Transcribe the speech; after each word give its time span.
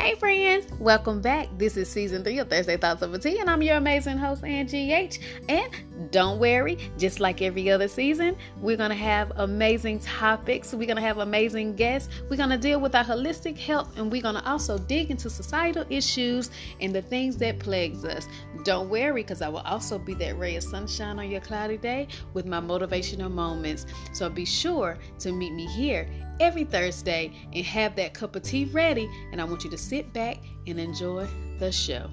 Hey 0.00 0.14
friends, 0.14 0.66
welcome 0.78 1.20
back. 1.20 1.48
This 1.58 1.76
is 1.76 1.86
season 1.86 2.24
three 2.24 2.38
of 2.38 2.48
Thursday 2.48 2.78
Thoughts 2.78 3.02
Over 3.02 3.18
Tea, 3.18 3.38
and 3.38 3.50
I'm 3.50 3.60
your 3.60 3.76
amazing 3.76 4.16
host, 4.16 4.42
Angie 4.42 4.90
H. 4.94 5.20
And 5.46 5.70
don't 6.10 6.38
worry, 6.38 6.78
just 6.98 7.20
like 7.20 7.42
every 7.42 7.70
other 7.70 7.88
season, 7.88 8.36
we're 8.60 8.76
gonna 8.76 8.94
have 8.94 9.32
amazing 9.36 9.98
topics. 9.98 10.72
We're 10.72 10.88
gonna 10.88 11.00
have 11.00 11.18
amazing 11.18 11.76
guests. 11.76 12.08
We're 12.28 12.36
gonna 12.36 12.58
deal 12.58 12.80
with 12.80 12.94
our 12.94 13.04
holistic 13.04 13.58
health, 13.58 13.98
and 13.98 14.10
we're 14.10 14.22
gonna 14.22 14.42
also 14.46 14.78
dig 14.78 15.10
into 15.10 15.28
societal 15.28 15.84
issues 15.90 16.50
and 16.80 16.94
the 16.94 17.02
things 17.02 17.36
that 17.38 17.58
plagues 17.58 18.04
us. 18.04 18.26
Don't 18.64 18.88
worry, 18.88 19.22
because 19.22 19.42
I 19.42 19.48
will 19.48 19.58
also 19.60 19.98
be 19.98 20.14
that 20.14 20.38
ray 20.38 20.56
of 20.56 20.62
sunshine 20.62 21.18
on 21.18 21.30
your 21.30 21.40
cloudy 21.40 21.76
day 21.76 22.08
with 22.32 22.46
my 22.46 22.60
motivational 22.60 23.30
moments. 23.30 23.86
So 24.12 24.28
be 24.30 24.44
sure 24.44 24.98
to 25.18 25.32
meet 25.32 25.52
me 25.52 25.66
here 25.66 26.08
every 26.40 26.64
Thursday 26.64 27.32
and 27.52 27.64
have 27.64 27.94
that 27.96 28.14
cup 28.14 28.36
of 28.36 28.42
tea 28.42 28.64
ready. 28.66 29.08
And 29.32 29.40
I 29.40 29.44
want 29.44 29.64
you 29.64 29.70
to 29.70 29.78
sit 29.78 30.12
back 30.12 30.38
and 30.66 30.80
enjoy 30.80 31.26
the 31.58 31.70
show. 31.70 32.08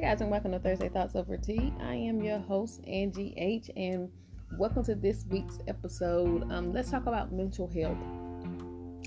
Hey 0.00 0.06
guys, 0.06 0.22
and 0.22 0.30
welcome 0.30 0.52
to 0.52 0.58
Thursday 0.58 0.88
Thoughts 0.88 1.14
Over 1.14 1.36
Tea. 1.36 1.74
I 1.78 1.94
am 1.94 2.22
your 2.22 2.38
host, 2.38 2.80
Angie 2.86 3.34
H, 3.36 3.70
and 3.76 4.08
welcome 4.58 4.82
to 4.84 4.94
this 4.94 5.26
week's 5.28 5.58
episode. 5.68 6.50
Um, 6.50 6.72
let's 6.72 6.90
talk 6.90 7.02
about 7.04 7.32
mental 7.32 7.68
health. 7.68 7.98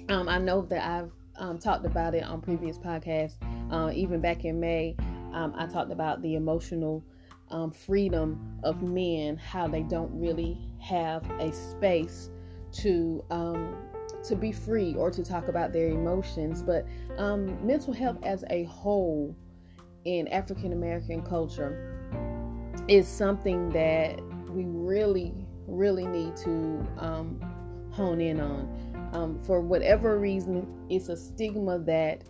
Um, 0.09 0.29
I 0.29 0.37
know 0.37 0.61
that 0.61 0.87
I've 0.87 1.09
um, 1.37 1.57
talked 1.57 1.87
about 1.87 2.13
it 2.13 2.23
on 2.23 2.41
previous 2.41 2.77
podcasts, 2.77 3.37
uh, 3.71 3.91
even 3.91 4.21
back 4.21 4.45
in 4.45 4.59
May 4.59 4.95
um, 5.33 5.55
I 5.57 5.65
talked 5.65 5.91
about 5.91 6.21
the 6.21 6.35
emotional 6.35 7.03
um, 7.49 7.71
freedom 7.71 8.59
of 8.61 8.83
men, 8.83 9.37
how 9.37 9.67
they 9.67 9.81
don't 9.81 10.11
really 10.13 10.59
have 10.79 11.27
a 11.39 11.51
space 11.51 12.29
to 12.73 13.25
um, 13.31 13.77
to 14.25 14.35
be 14.35 14.51
free 14.51 14.93
or 14.93 15.09
to 15.09 15.23
talk 15.23 15.47
about 15.47 15.73
their 15.73 15.87
emotions. 15.87 16.61
But 16.61 16.85
mental 17.17 17.93
health 17.93 18.19
as 18.21 18.43
a 18.51 18.65
whole 18.65 19.35
in 20.05 20.27
African 20.29 20.73
American 20.73 21.21
culture 21.21 21.99
is 22.87 23.07
something 23.07 23.69
that 23.69 24.19
we 24.49 24.65
really, 24.65 25.33
really 25.67 26.05
need 26.05 26.35
to 26.37 26.85
um, 26.97 27.39
hone 27.91 28.21
in 28.21 28.39
on. 28.39 29.09
Um, 29.13 29.43
for 29.43 29.61
whatever 29.61 30.19
reason, 30.19 30.67
it's 30.89 31.09
a 31.09 31.15
stigma 31.15 31.79
that 31.79 32.23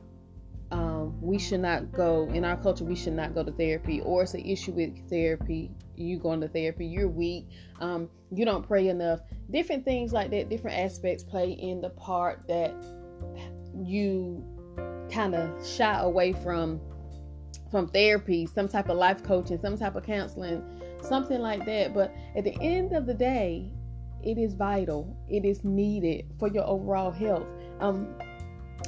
um, 0.72 1.22
we 1.22 1.38
should 1.38 1.62
not 1.62 1.92
go 1.92 2.28
in 2.34 2.44
our 2.44 2.58
culture 2.58 2.84
we 2.84 2.96
should 2.96 3.14
not 3.14 3.36
go 3.36 3.44
to 3.44 3.52
therapy 3.52 4.02
or 4.02 4.24
it's 4.24 4.34
an 4.34 4.44
issue 4.44 4.72
with 4.72 5.08
therapy 5.08 5.70
you 5.96 6.18
going 6.18 6.42
to 6.42 6.48
therapy 6.48 6.84
you're 6.84 7.08
weak 7.08 7.48
um, 7.80 8.10
you 8.32 8.44
don't 8.44 8.66
pray 8.66 8.88
enough 8.88 9.20
different 9.52 9.86
things 9.86 10.12
like 10.12 10.32
that 10.32 10.50
different 10.50 10.76
aspects 10.76 11.24
play 11.24 11.52
in 11.52 11.80
the 11.80 11.92
part 11.92 12.42
that 12.48 12.74
you 13.84 14.44
kind 15.12 15.36
of 15.36 15.66
shy 15.66 16.00
away 16.00 16.34
from 16.34 16.82
from 17.74 17.88
therapy 17.88 18.46
some 18.46 18.68
type 18.68 18.88
of 18.88 18.98
life 18.98 19.24
coaching 19.24 19.58
some 19.58 19.76
type 19.76 19.96
of 19.96 20.04
counseling 20.04 20.64
something 21.02 21.40
like 21.40 21.66
that. 21.66 21.92
But 21.94 22.14
at 22.36 22.44
the 22.44 22.56
end 22.62 22.94
of 22.94 23.08
the 23.08 23.16
day 23.16 23.72
it 24.24 24.38
is 24.38 24.54
vital. 24.54 25.18
It 25.30 25.44
is 25.44 25.64
needed 25.64 26.26
for 26.40 26.48
your 26.48 26.66
overall 26.66 27.12
health. 27.12 27.46
Um, 27.80 28.16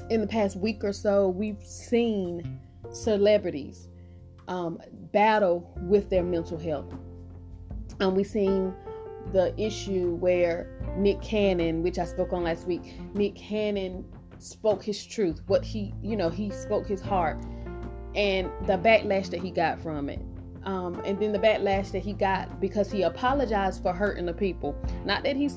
in 0.10 0.22
the 0.22 0.28
past 0.28 0.56
week 0.56 0.84
or 0.84 0.94
so, 0.94 1.30
we've 1.30 1.62
seen 1.64 2.60
celebrities 2.92 3.90
um, 4.48 4.80
battle 5.12 5.74
with 5.82 6.10
their 6.10 6.24
mental 6.24 6.58
health. 6.58 6.94
Um, 8.00 8.16
we've 8.16 8.28
seen 8.28 8.74
the 9.34 9.54
issue 9.60 10.16
where 10.16 10.70
Nick 10.98 11.22
Cannon, 11.22 11.84
which 11.84 12.00
I 12.00 12.06
spoke 12.06 12.32
on 12.32 12.44
last 12.44 12.68
week, 12.68 12.94
Nick 13.14 13.36
Cannon 13.36 14.06
spoke 14.38 14.84
his 14.84 15.04
truth, 15.06 15.42
what 15.48 15.66
he, 15.66 15.94
you 16.02 16.16
know, 16.16 16.30
he 16.30 16.52
spoke 16.52 16.88
his 16.88 17.02
heart, 17.02 17.42
and 18.16 18.50
the 18.66 18.78
backlash 18.78 19.30
that 19.30 19.42
he 19.42 19.52
got 19.52 19.80
from 19.80 20.10
it. 20.10 20.20
Um, 20.64 21.02
and 21.06 21.20
then 21.20 21.32
the 21.32 21.40
backlash 21.40 21.92
that 21.92 22.00
he 22.00 22.14
got 22.14 22.60
because 22.60 22.92
he 22.92 23.04
apologized 23.04 23.84
for 23.84 23.94
hurting 23.94 24.26
the 24.26 24.34
people. 24.34 24.76
Not 25.06 25.24
that 25.24 25.36
he's 25.36 25.56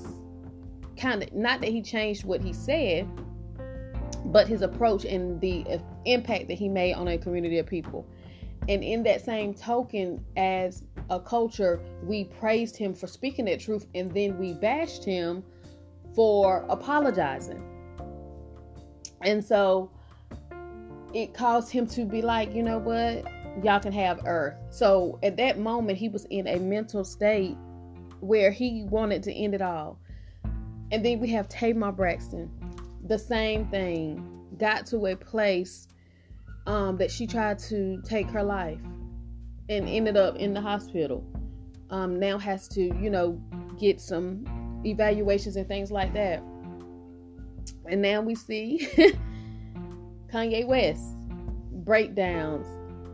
kind 0.97 1.23
of, 1.23 1.33
not 1.33 1.61
that 1.61 1.71
he 1.71 1.81
changed 1.81 2.25
what 2.25 2.43
he 2.43 2.53
said, 2.53 3.09
but 4.27 4.47
his 4.47 4.63
approach 4.63 5.05
and 5.05 5.41
the 5.41 5.81
impact 6.05 6.49
that 6.49 6.59
he 6.59 6.69
made 6.69 6.95
on 6.95 7.09
a 7.09 7.17
community 7.17 7.59
of 7.59 7.67
people. 7.67 8.07
And 8.69 8.85
in 8.85 9.03
that 9.05 9.25
same 9.25 9.55
token, 9.55 10.23
as 10.37 10.85
a 11.09 11.19
culture, 11.19 11.81
we 12.03 12.25
praised 12.25 12.77
him 12.77 12.95
for 12.95 13.07
speaking 13.07 13.47
that 13.47 13.61
truth 13.61 13.87
and 13.95 14.13
then 14.13 14.37
we 14.39 14.53
bashed 14.53 15.05
him 15.05 15.43
for 16.15 16.67
apologizing. 16.69 17.63
And 19.23 19.43
so 19.43 19.91
it 21.15 21.35
caused 21.35 21.71
him 21.71 21.87
to 21.89 22.05
be 22.05 22.23
like, 22.23 22.55
you 22.55 22.63
know 22.63 22.79
what? 22.79 23.25
Y'all 23.65 23.81
can 23.81 23.93
have 23.93 24.21
Earth. 24.27 24.55
So 24.71 25.19
at 25.23 25.37
that 25.39 25.59
moment, 25.59 25.99
he 25.99 26.09
was 26.09 26.27
in 26.27 26.47
a 26.47 26.59
mental 26.59 27.05
state 27.05 27.57
where 28.21 28.51
he 28.51 28.85
wanted 28.85 29.23
to 29.25 29.33
end 29.33 29.55
it 29.55 29.63
all. 29.63 29.99
And 30.91 31.05
then 31.05 31.21
we 31.21 31.29
have 31.29 31.49
Tamar 31.49 31.93
Braxton, 31.93 32.51
the 33.05 33.19
same 33.19 33.67
thing 33.69 34.39
got 34.59 34.87
to 34.87 35.07
a 35.07 35.17
place 35.17 35.89
um, 36.67 36.97
that 36.99 37.11
she 37.11 37.27
tried 37.27 37.59
to 37.61 38.01
take 38.03 38.27
her 38.29 38.43
life 38.43 38.81
and 39.69 39.89
ended 39.89 40.17
up 40.17 40.37
in 40.37 40.55
the 40.55 40.61
hospital. 40.61 41.25
Um, 41.91 42.19
now 42.19 42.39
has 42.39 42.69
to, 42.69 42.83
you 42.83 43.11
know, 43.11 43.41
get 43.79 44.01
some 44.01 44.45
evaluations 44.85 45.57
and 45.57 45.67
things 45.67 45.91
like 45.91 46.13
that. 46.15 46.43
And 47.87 48.03
now 48.03 48.21
we 48.21 48.35
see 48.35 48.89
Kanye 50.33 50.67
West 50.67 51.17
breakdowns. 51.85 52.67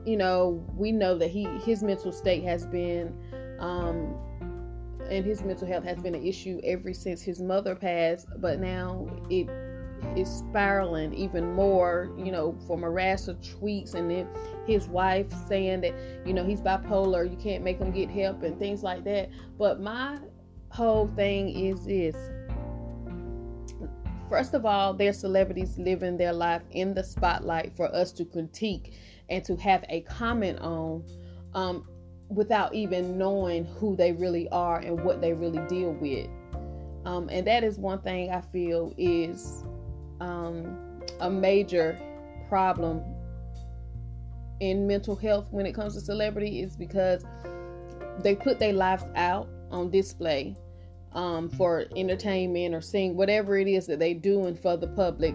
You 0.07 0.17
know, 0.17 0.65
we 0.77 0.93
know 0.93 1.17
that 1.17 1.31
he 1.31 1.45
his 1.65 1.83
mental 1.83 2.13
state 2.13 2.45
has 2.45 2.67
been 2.67 3.15
um, 3.59 4.15
and 5.11 5.25
his 5.25 5.43
mental 5.43 5.67
health 5.67 5.85
has 5.85 5.99
been 5.99 6.15
an 6.15 6.27
issue 6.27 6.61
ever 6.65 6.93
since 6.93 7.23
his 7.23 7.41
mother 7.41 7.75
passed, 7.75 8.29
but 8.39 8.59
now 8.59 9.07
it 9.31 9.49
is 10.17 10.29
spiraling 10.29 11.15
even 11.15 11.53
more, 11.55 12.11
you 12.19 12.31
know, 12.31 12.57
from 12.67 12.81
harasser 12.81 13.37
tweets 13.37 13.95
and 13.95 14.11
then 14.11 14.29
his 14.67 14.89
wife 14.89 15.27
saying 15.49 15.81
that, 15.81 15.95
you 16.27 16.33
know, 16.33 16.45
he's 16.45 16.61
bipolar, 16.61 17.29
you 17.29 17.37
can't 17.37 17.65
make 17.65 17.79
him 17.79 17.91
get 17.91 18.11
help 18.11 18.43
and 18.43 18.59
things 18.59 18.83
like 18.83 19.05
that. 19.05 19.31
But 19.59 19.81
my 19.81 20.19
whole 20.69 21.09
thing 21.17 21.49
is 21.49 21.85
this. 21.85 22.17
First 24.29 24.55
of 24.55 24.65
all, 24.65 24.95
they're 24.95 25.13
celebrities 25.13 25.79
living 25.79 26.17
their 26.17 26.33
life 26.33 26.63
in 26.71 26.95
the 26.95 27.05
spotlight 27.05 27.77
for 27.77 27.95
us 27.95 28.11
to 28.13 28.25
critique 28.25 28.95
and 29.29 29.45
to 29.45 29.57
have 29.57 29.85
a 29.89 30.01
comment 30.03 30.59
on 30.61 31.05
um, 31.55 31.87
without 32.29 32.75
even 32.75 33.19
knowing 33.19 33.65
who 33.65 33.97
they 33.97 34.13
really 34.13 34.49
are 34.49 34.79
and 34.79 35.05
what 35.05 35.21
they 35.21 35.33
really 35.33 35.61
deal 35.69 35.93
with. 35.93 36.29
Um, 37.05 37.29
and 37.31 37.47
that 37.47 37.65
is 37.65 37.79
one 37.79 38.01
thing 38.01 38.31
I 38.31 38.41
feel 38.41 38.95
is 38.97 39.63
um, 40.21 41.03
a 41.21 41.31
major 41.31 41.99
problem 42.49 43.03
in 44.61 44.87
mental 44.87 45.17
health 45.17 45.49
when 45.51 45.67
it 45.67 45.75
comes 45.75 45.95
to 45.95 46.01
celebrity 46.01 46.63
is 46.63 46.77
because 46.77 47.25
they 48.21 48.35
put 48.35 48.59
their 48.59 48.73
lives 48.73 49.05
out 49.17 49.49
on 49.71 49.91
display 49.91 50.57
um, 51.15 51.49
for 51.51 51.85
entertainment 51.97 52.75
or 52.75 52.81
seeing 52.81 53.17
whatever 53.17 53.57
it 53.57 53.69
is 53.69 53.87
that 53.87 53.99
they're 53.99 54.15
doing 54.15 54.57
for 54.57 54.77
the 54.77 54.89
public, 54.89 55.35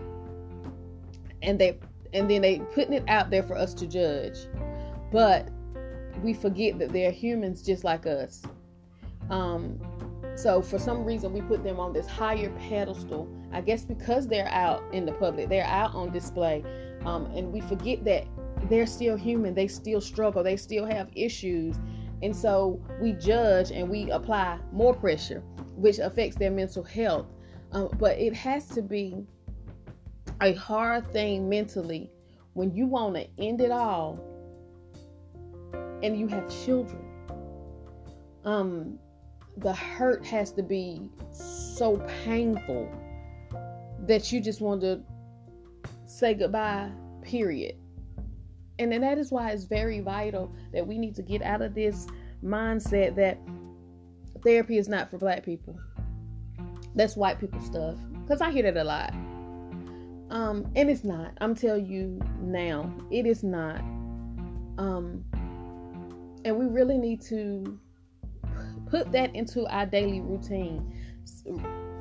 and 1.41 1.59
they 1.59 1.79
and 2.13 2.29
then 2.29 2.41
they 2.41 2.59
putting 2.73 2.94
it 2.94 3.03
out 3.07 3.29
there 3.29 3.44
for 3.44 3.56
us 3.56 3.73
to 3.75 3.88
judge, 3.88 4.38
but 5.12 5.50
we 6.23 6.34
forget 6.34 6.80
that 6.80 6.92
they're 6.92 7.12
humans 7.12 7.62
just 7.62 7.83
like 7.83 8.06
us. 8.06 8.44
Um, 9.30 9.80
so 10.36 10.62
for 10.62 10.80
some 10.80 11.06
reason, 11.06 11.33
we 11.33 11.42
put 11.42 11.63
them 11.63 11.80
on 11.80 11.94
this 11.94 12.07
higher 12.07 12.50
pedestal. 12.69 13.27
I 13.51 13.62
guess 13.62 13.83
because 13.83 14.27
they're 14.27 14.50
out 14.50 14.83
in 14.94 15.06
the 15.06 15.12
public, 15.13 15.50
they're 15.50 15.65
out 15.65 15.94
on 15.95 16.12
display, 16.12 16.63
um, 17.06 17.25
and 17.27 17.51
we 17.51 17.62
forget 17.62 18.03
that 18.06 18.25
they're 18.69 18.86
still 18.86 19.15
human. 19.15 19.53
They 19.53 19.68
still 19.68 20.01
struggle. 20.01 20.44
They 20.44 20.57
still 20.57 20.86
have 20.86 21.09
issues, 21.15 21.75
and 22.21 22.36
so 22.36 22.81
we 23.01 23.13
judge 23.13 23.71
and 23.71 23.89
we 23.89 24.12
apply 24.12 24.59
more 24.71 24.94
pressure, 24.94 25.44
which 25.79 25.99
affects 25.99 26.35
their 26.35 26.51
mental 26.51 26.83
health. 26.83 27.27
Um, 27.71 27.89
but 27.99 28.17
it 28.17 28.33
has 28.33 28.67
to 28.69 28.81
be 28.81 29.25
a 30.41 30.53
hard 30.53 31.11
thing 31.11 31.47
mentally 31.49 32.09
when 32.53 32.73
you 32.73 32.85
want 32.87 33.15
to 33.15 33.27
end 33.37 33.61
it 33.61 33.71
all 33.71 34.19
and 36.01 36.17
you 36.19 36.27
have 36.27 36.49
children. 36.65 37.03
Um, 38.45 38.99
the 39.57 39.73
hurt 39.73 40.25
has 40.25 40.51
to 40.53 40.63
be 40.63 41.09
so 41.31 41.97
painful 42.23 42.89
that 44.05 44.31
you 44.31 44.39
just 44.41 44.61
want 44.61 44.81
to 44.81 45.01
say 46.05 46.33
goodbye, 46.33 46.89
period. 47.21 47.75
And 48.79 48.91
then 48.91 49.01
that 49.01 49.17
is 49.17 49.31
why 49.31 49.51
it's 49.51 49.65
very 49.65 49.99
vital 49.99 50.53
that 50.71 50.87
we 50.87 50.97
need 50.97 51.15
to 51.15 51.21
get 51.21 51.41
out 51.41 51.61
of 51.61 51.75
this 51.75 52.07
mindset 52.43 53.15
that 53.17 53.37
therapy 54.44 54.77
is 54.77 54.88
not 54.88 55.09
for 55.09 55.18
black 55.18 55.44
people. 55.44 55.80
That's 56.95 57.15
white 57.15 57.39
people 57.39 57.62
stuff. 57.62 57.95
Because 58.24 58.41
I 58.41 58.51
hear 58.51 58.63
that 58.63 58.77
a 58.77 58.83
lot. 58.83 59.13
Um, 60.30 60.71
and 60.75 60.89
it's 60.89 61.03
not. 61.03 61.33
I'm 61.41 61.56
telling 61.56 61.88
you 61.88 62.19
now, 62.41 62.94
it 63.12 63.25
is 63.25 63.44
not. 63.44 63.80
Um, 64.77 65.25
and 66.45 66.57
we 66.57 66.65
really 66.65 66.97
need 66.97 67.21
to 67.24 67.80
put 68.89 69.12
that 69.12 69.36
into 69.36 69.65
our 69.68 69.86
daily 69.86 70.21
routine. 70.21 70.94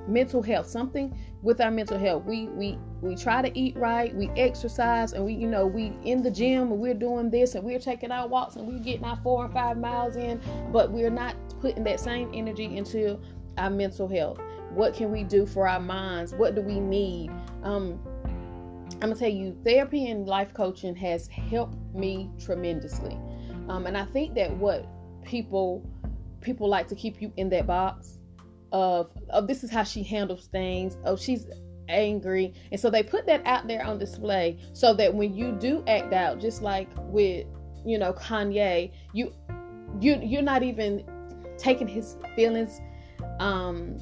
Mental 0.07 0.43
health, 0.43 0.67
something 0.67 1.17
with 1.43 1.61
our 1.61 1.71
mental 1.71 1.99
health. 1.99 2.25
We 2.25 2.47
we 2.49 2.79
we 3.01 3.15
try 3.15 3.43
to 3.43 3.59
eat 3.59 3.77
right, 3.77 4.15
we 4.15 4.29
exercise, 4.31 5.13
and 5.13 5.25
we 5.25 5.35
you 5.35 5.47
know 5.47 5.67
we 5.67 5.93
in 6.05 6.23
the 6.23 6.31
gym 6.31 6.73
and 6.73 6.81
we're 6.81 6.95
doing 6.95 7.31
this 7.31 7.55
and 7.55 7.65
we're 7.65 7.79
taking 7.79 8.11
our 8.11 8.27
walks 8.27 8.57
and 8.57 8.67
we're 8.67 8.79
getting 8.79 9.05
our 9.05 9.17
four 9.17 9.45
and 9.45 9.53
five 9.53 9.79
miles 9.79 10.17
in, 10.17 10.41
but 10.73 10.91
we're 10.91 11.11
not 11.11 11.37
putting 11.61 11.85
that 11.85 12.01
same 12.01 12.31
energy 12.35 12.77
into 12.77 13.19
our 13.57 13.71
mental 13.71 14.09
health. 14.09 14.41
What 14.71 14.95
can 14.95 15.11
we 15.11 15.25
do 15.25 15.47
for 15.47 15.69
our 15.69 15.81
minds? 15.81 16.35
What 16.35 16.55
do 16.55 16.61
we 16.61 16.81
need? 16.81 17.31
Um, 17.63 18.01
I'm 18.95 19.11
gonna 19.11 19.15
tell 19.15 19.29
you, 19.29 19.57
therapy 19.65 20.11
and 20.11 20.27
life 20.27 20.53
coaching 20.53 20.97
has 20.97 21.29
helped 21.29 21.77
me 21.95 22.31
tremendously. 22.39 23.17
Um, 23.69 23.87
and 23.87 23.97
I 23.97 24.05
think 24.07 24.35
that 24.35 24.55
what 24.57 24.87
people 25.25 25.89
people 26.41 26.69
like 26.69 26.89
to 26.89 26.95
keep 26.95 27.21
you 27.21 27.33
in 27.37 27.49
that 27.51 27.67
box 27.67 28.18
of 28.73 29.11
of 29.31 29.47
this 29.47 29.65
is 29.65 29.71
how 29.71 29.83
she 29.83 30.03
handles 30.03 30.47
things. 30.47 30.97
Oh, 31.05 31.17
she's 31.17 31.47
angry, 31.89 32.55
and 32.71 32.81
so 32.81 32.91
they 32.91 33.03
put 33.03 33.27
that 33.27 33.43
out 33.47 33.67
there 33.67 33.85
on 33.85 33.99
display 33.99 34.59
so 34.73 34.95
that 34.95 35.15
when 35.15 35.35
you 35.35 35.53
do 35.53 35.83
act 35.87 36.13
out, 36.13 36.41
just 36.41 36.63
like 36.63 36.89
with 36.97 37.47
you 37.85 37.99
know 37.99 38.13
Kanye, 38.13 38.93
you 39.13 39.33
you 40.01 40.19
you're 40.23 40.43
not 40.43 40.63
even 40.63 41.05
taking 41.57 41.89
his 41.89 42.17
feelings 42.37 42.81
um 43.41 43.99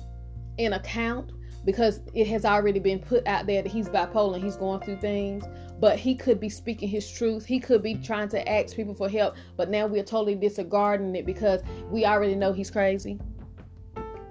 in 0.58 0.74
account 0.74 1.32
because 1.64 2.00
it 2.14 2.26
has 2.28 2.44
already 2.44 2.78
been 2.78 3.00
put 3.00 3.26
out 3.26 3.46
there 3.46 3.62
that 3.62 3.70
he's 3.70 3.88
bipolar 3.88 4.36
and 4.36 4.44
he's 4.44 4.56
going 4.56 4.80
through 4.80 4.98
things. 4.98 5.44
But 5.78 5.98
he 5.98 6.14
could 6.14 6.40
be 6.40 6.48
speaking 6.48 6.88
his 6.88 7.10
truth. 7.10 7.44
He 7.44 7.58
could 7.58 7.82
be 7.82 7.96
trying 7.96 8.28
to 8.30 8.48
ask 8.48 8.74
people 8.74 8.94
for 8.94 9.10
help. 9.10 9.34
But 9.56 9.68
now 9.68 9.86
we're 9.86 10.04
totally 10.04 10.36
disregarding 10.36 11.14
it 11.16 11.26
because 11.26 11.60
we 11.90 12.06
already 12.06 12.36
know 12.36 12.52
he's 12.52 12.70
crazy 12.70 13.18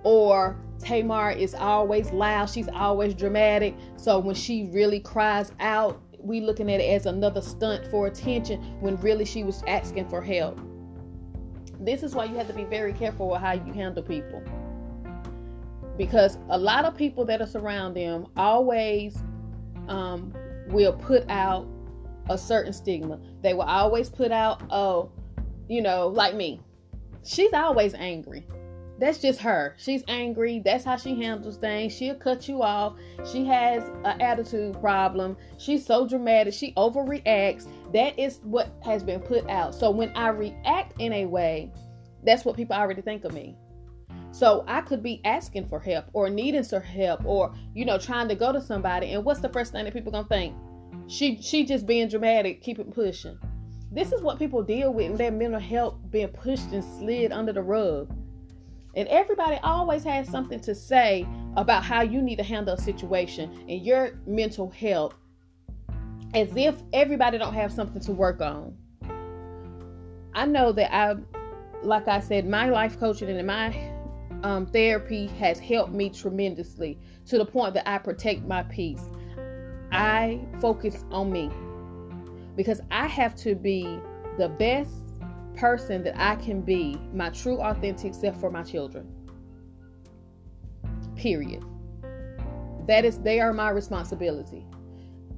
or 0.06 0.56
Tamar 0.80 1.32
is 1.32 1.54
always 1.54 2.12
loud 2.12 2.46
she's 2.50 2.70
always 2.70 3.14
dramatic 3.14 3.76
so 3.98 4.20
when 4.20 4.36
she 4.36 4.70
really 4.72 5.00
cries 5.00 5.52
out 5.60 6.02
we 6.20 6.40
looking 6.40 6.72
at 6.72 6.80
it 6.80 6.90
as 6.90 7.06
another 7.06 7.42
stunt 7.42 7.86
for 7.92 8.08
attention 8.08 8.62
when 8.80 8.96
really 9.02 9.26
she 9.26 9.44
was 9.44 9.64
asking 9.68 10.08
for 10.08 10.22
help 10.22 10.60
this 11.82 12.04
is 12.04 12.16
why 12.16 12.24
you 12.24 12.36
have 12.36 12.48
to 12.48 12.54
be 12.54 12.64
very 12.64 12.94
careful 12.94 13.30
with 13.30 13.42
how 13.42 13.52
you 13.52 13.74
handle 13.74 14.02
people 14.02 14.42
because 15.98 16.38
a 16.50 16.58
lot 16.58 16.86
of 16.86 16.96
people 16.96 17.26
that 17.26 17.42
are 17.42 17.48
surround 17.48 17.96
them 17.96 18.28
always 18.38 19.18
um, 19.88 20.34
will 20.68 20.94
put 20.94 21.30
out 21.30 21.68
a 22.30 22.38
certain 22.38 22.74
stigma. 22.74 23.20
They 23.42 23.54
will 23.54 23.62
always 23.62 24.10
put 24.10 24.32
out, 24.32 24.64
oh, 24.70 25.12
you 25.68 25.82
know, 25.82 26.08
like 26.08 26.36
me. 26.36 26.60
She's 27.24 27.54
always 27.54 27.94
angry. 27.94 28.46
That's 28.98 29.18
just 29.18 29.40
her. 29.42 29.76
She's 29.78 30.04
angry. 30.08 30.62
That's 30.64 30.86
how 30.86 30.96
she 30.96 31.22
handles 31.22 31.58
things. 31.58 31.94
She'll 31.94 32.16
cut 32.16 32.48
you 32.48 32.62
off. 32.62 32.96
She 33.30 33.46
has 33.46 33.84
an 34.06 34.22
attitude 34.22 34.80
problem. 34.80 35.36
She's 35.58 35.86
so 35.86 36.08
dramatic. 36.08 36.54
She 36.54 36.74
overreacts. 36.74 37.68
That 37.94 38.18
is 38.18 38.40
what 38.44 38.70
has 38.84 39.04
been 39.04 39.20
put 39.20 39.50
out. 39.50 39.76
So 39.76 39.92
when 39.92 40.12
I 40.16 40.30
react 40.30 41.00
in 41.02 41.12
a 41.12 41.26
way, 41.26 41.74
that's 42.24 42.46
what 42.46 42.56
people 42.56 42.76
already 42.76 43.02
think 43.02 43.26
of 43.26 43.34
me. 43.34 43.58
So 44.32 44.64
I 44.68 44.82
could 44.82 45.04
be 45.04 45.22
asking 45.24 45.68
for 45.68 45.80
help 45.80 46.06
or 46.14 46.30
needing 46.30 46.64
some 46.64 46.82
help 46.82 47.26
or, 47.26 47.54
you 47.74 47.86
know, 47.86 47.98
trying 47.98 48.28
to 48.30 48.36
go 48.36 48.52
to 48.52 48.62
somebody. 48.62 49.12
And 49.12 49.24
what's 49.24 49.40
the 49.42 49.50
first 49.50 49.72
thing 49.72 49.86
that 49.86 49.94
people 49.94 50.12
gonna 50.12 50.28
think? 50.28 50.56
She 51.08 51.42
she 51.42 51.66
just 51.66 51.86
being 51.86 52.10
dramatic, 52.10 52.62
keep 52.62 52.80
it 52.80 52.94
pushing. 52.94 53.38
This 53.92 54.12
is 54.12 54.22
what 54.22 54.40
people 54.40 54.62
deal 54.64 54.94
with 54.94 55.06
in 55.06 55.16
their 55.16 55.32
mental 55.32 55.60
health 55.60 55.96
being 56.10 56.28
pushed 56.30 56.72
and 56.72 56.84
slid 56.84 57.32
under 57.32 57.54
the 57.54 57.62
rug. 57.62 58.14
And 58.96 59.08
everybody 59.10 59.58
always 59.64 60.04
has 60.04 60.30
something 60.30 60.60
to 60.62 60.74
say 60.74 61.28
about 61.58 61.84
how 61.84 62.02
you 62.02 62.22
need 62.22 62.38
to 62.38 62.44
handle 62.44 62.76
a 62.76 62.82
situation 62.82 63.52
and 63.68 63.86
your 63.86 64.20
mental 64.26 64.70
health 64.70 65.16
as 66.34 66.50
if 66.56 66.76
everybody 66.94 67.38
don't 67.38 67.54
have 67.54 67.72
something 67.72 68.02
to 68.02 68.12
work 68.12 68.42
on. 68.42 68.76
I 70.34 70.46
know 70.46 70.72
that 70.74 70.94
I 70.94 71.16
like 71.84 72.08
I 72.08 72.20
said, 72.20 72.48
my 72.48 72.68
life 72.68 73.00
coaching 73.00 73.30
and 73.30 73.48
my 73.48 73.92
um, 74.44 74.66
therapy 74.66 75.28
has 75.40 75.60
helped 75.60 75.94
me 75.94 76.10
tremendously 76.10 76.98
to 77.28 77.38
the 77.38 77.46
point 77.46 77.74
that 77.76 77.88
I 77.90 77.98
protect 77.98 78.44
my 78.44 78.64
peace. 78.64 79.04
I 79.92 80.40
focus 80.60 81.06
on 81.12 81.32
me 81.32 81.50
because 82.56 82.82
I 82.92 83.08
have 83.08 83.36
to 83.38 83.56
be 83.56 84.00
the 84.38 84.50
best 84.50 84.94
person 85.56 86.04
that 86.04 86.20
I 86.20 86.36
can 86.36 86.62
be, 86.62 86.98
my 87.14 87.30
true, 87.30 87.60
authentic 87.60 88.14
self 88.14 88.40
for 88.40 88.50
my 88.50 88.64
children. 88.64 89.08
Period. 91.16 91.64
That 92.88 93.06
is, 93.06 93.20
they 93.20 93.40
are 93.40 93.54
my 93.54 93.70
responsibility. 93.70 94.66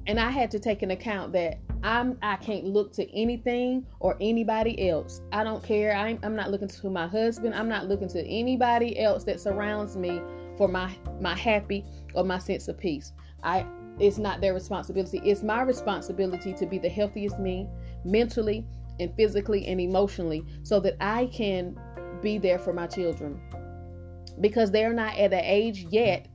And 0.06 0.18
I 0.18 0.30
had 0.30 0.50
to 0.52 0.58
take 0.58 0.82
an 0.82 0.90
account 0.90 1.32
that 1.32 1.58
I'm 1.82 2.18
I 2.22 2.36
can't 2.36 2.64
look 2.64 2.92
to 2.94 3.08
anything 3.16 3.86
or 4.00 4.16
anybody 4.20 4.88
else. 4.88 5.20
I 5.32 5.44
don't 5.44 5.62
care. 5.62 5.94
I'm, 5.94 6.18
I'm 6.22 6.34
not 6.34 6.50
looking 6.50 6.68
to 6.68 6.90
my 6.90 7.06
husband. 7.06 7.54
I'm 7.54 7.68
not 7.68 7.86
looking 7.86 8.08
to 8.08 8.26
anybody 8.26 8.98
else 8.98 9.24
that 9.24 9.40
surrounds 9.40 9.96
me 9.96 10.20
for 10.56 10.66
my 10.66 10.92
my 11.20 11.36
happy 11.36 11.84
or 12.14 12.24
my 12.24 12.38
sense 12.38 12.68
of 12.68 12.78
peace. 12.78 13.12
I 13.42 13.64
it's 14.00 14.18
not 14.18 14.40
their 14.40 14.54
responsibility. 14.54 15.20
It's 15.24 15.42
my 15.42 15.62
responsibility 15.62 16.52
to 16.54 16.66
be 16.66 16.78
the 16.78 16.88
healthiest 16.88 17.38
me 17.38 17.68
mentally 18.04 18.66
and 19.00 19.14
physically 19.14 19.66
and 19.66 19.80
emotionally 19.80 20.44
so 20.62 20.80
that 20.80 20.96
I 21.00 21.26
can 21.26 21.78
be 22.22 22.38
there 22.38 22.58
for 22.58 22.72
my 22.72 22.86
children. 22.86 23.40
Because 24.40 24.70
they're 24.70 24.92
not 24.92 25.16
at 25.16 25.32
an 25.32 25.44
age 25.44 25.86
yet 25.90 26.28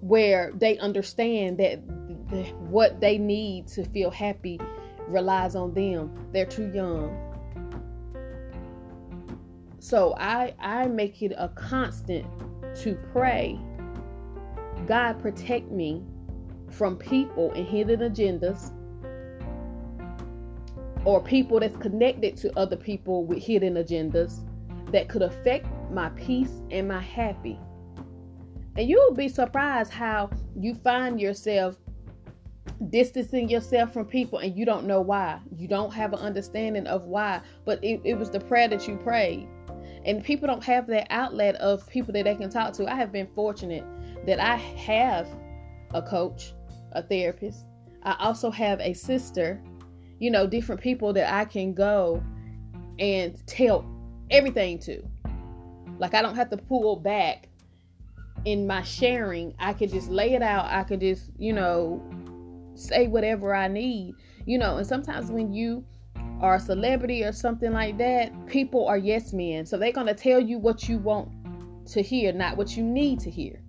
where 0.00 0.52
they 0.54 0.78
understand 0.78 1.58
that 1.58 1.76
what 2.68 3.00
they 3.00 3.18
need 3.18 3.66
to 3.68 3.84
feel 3.84 4.10
happy 4.10 4.58
relies 5.08 5.54
on 5.54 5.74
them. 5.74 6.28
They're 6.32 6.46
too 6.46 6.70
young. 6.72 7.26
So 9.78 10.14
I 10.16 10.54
I 10.58 10.86
make 10.86 11.22
it 11.22 11.32
a 11.36 11.48
constant 11.48 12.26
to 12.82 12.94
pray. 13.12 13.58
God 14.86 15.20
protect 15.20 15.70
me 15.70 16.02
from 16.70 16.96
people 16.96 17.50
and 17.52 17.66
hidden 17.66 18.00
agendas 18.00 18.72
or 21.04 21.22
people 21.22 21.60
that's 21.60 21.76
connected 21.76 22.36
to 22.38 22.58
other 22.58 22.76
people 22.76 23.24
with 23.24 23.42
hidden 23.42 23.74
agendas 23.74 24.44
that 24.92 25.08
could 25.08 25.22
affect 25.22 25.66
my 25.90 26.10
peace 26.10 26.62
and 26.70 26.88
my 26.88 27.00
happy. 27.00 27.58
And 28.76 28.88
you 28.88 28.96
will 28.96 29.14
be 29.14 29.28
surprised 29.28 29.92
how 29.92 30.30
you 30.56 30.74
find 30.74 31.20
yourself 31.20 31.76
distancing 32.88 33.48
yourself 33.48 33.92
from 33.92 34.06
people 34.06 34.38
and 34.38 34.56
you 34.56 34.64
don't 34.64 34.86
know 34.86 35.00
why. 35.00 35.38
You 35.54 35.68
don't 35.68 35.92
have 35.92 36.12
an 36.12 36.18
understanding 36.20 36.86
of 36.86 37.04
why, 37.04 37.40
but 37.64 37.82
it, 37.84 38.00
it 38.04 38.14
was 38.14 38.30
the 38.30 38.40
prayer 38.40 38.68
that 38.68 38.88
you 38.88 38.96
prayed. 38.96 39.48
And 40.04 40.24
people 40.24 40.46
don't 40.46 40.64
have 40.64 40.86
that 40.86 41.06
outlet 41.10 41.56
of 41.56 41.86
people 41.88 42.12
that 42.14 42.24
they 42.24 42.34
can 42.34 42.48
talk 42.48 42.72
to. 42.74 42.90
I 42.90 42.94
have 42.94 43.12
been 43.12 43.28
fortunate 43.34 43.84
that 44.26 44.40
I 44.40 44.56
have 44.56 45.28
a 45.92 46.00
coach, 46.00 46.54
a 46.92 47.02
therapist. 47.02 47.66
I 48.02 48.16
also 48.18 48.50
have 48.50 48.80
a 48.80 48.94
sister, 48.94 49.62
you 50.20 50.30
know, 50.30 50.46
different 50.46 50.80
people 50.80 51.12
that 51.14 51.32
I 51.32 51.44
can 51.44 51.74
go 51.74 52.22
and 53.00 53.34
tell 53.46 53.84
everything 54.30 54.78
to. 54.80 55.02
Like 55.98 56.14
I 56.14 56.22
don't 56.22 56.36
have 56.36 56.50
to 56.50 56.56
pull 56.56 56.96
back 56.96 57.48
in 58.44 58.66
my 58.66 58.82
sharing. 58.82 59.54
I 59.58 59.72
can 59.72 59.88
just 59.88 60.08
lay 60.08 60.34
it 60.34 60.42
out. 60.42 60.66
I 60.66 60.84
can 60.84 61.00
just, 61.00 61.30
you 61.38 61.52
know, 61.52 62.02
say 62.74 63.08
whatever 63.08 63.54
I 63.54 63.68
need, 63.68 64.14
you 64.46 64.58
know. 64.58 64.76
And 64.76 64.86
sometimes 64.86 65.30
when 65.30 65.52
you 65.52 65.84
are 66.40 66.54
a 66.54 66.60
celebrity 66.60 67.24
or 67.24 67.32
something 67.32 67.72
like 67.72 67.98
that, 67.98 68.46
people 68.46 68.86
are 68.86 68.98
yes 68.98 69.32
men. 69.32 69.66
So 69.66 69.76
they're 69.76 69.92
going 69.92 70.06
to 70.06 70.14
tell 70.14 70.40
you 70.40 70.58
what 70.58 70.88
you 70.88 70.98
want 70.98 71.30
to 71.88 72.02
hear, 72.02 72.32
not 72.32 72.56
what 72.56 72.76
you 72.76 72.82
need 72.82 73.20
to 73.20 73.30
hear. 73.30 73.59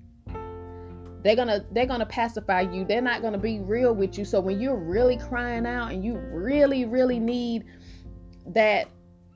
They're 1.23 1.35
to 1.49 1.65
they're 1.71 1.85
to 1.99 2.05
pacify 2.05 2.61
you. 2.61 2.85
They're 2.85 3.01
not 3.01 3.21
to 3.33 3.39
be 3.39 3.59
real 3.59 3.93
with 3.93 4.17
you. 4.17 4.25
So 4.25 4.39
when 4.39 4.59
you're 4.59 4.75
really 4.75 5.17
crying 5.17 5.65
out 5.65 5.91
and 5.91 6.03
you 6.03 6.17
really 6.17 6.85
really 6.85 7.19
need 7.19 7.65
that 8.47 8.87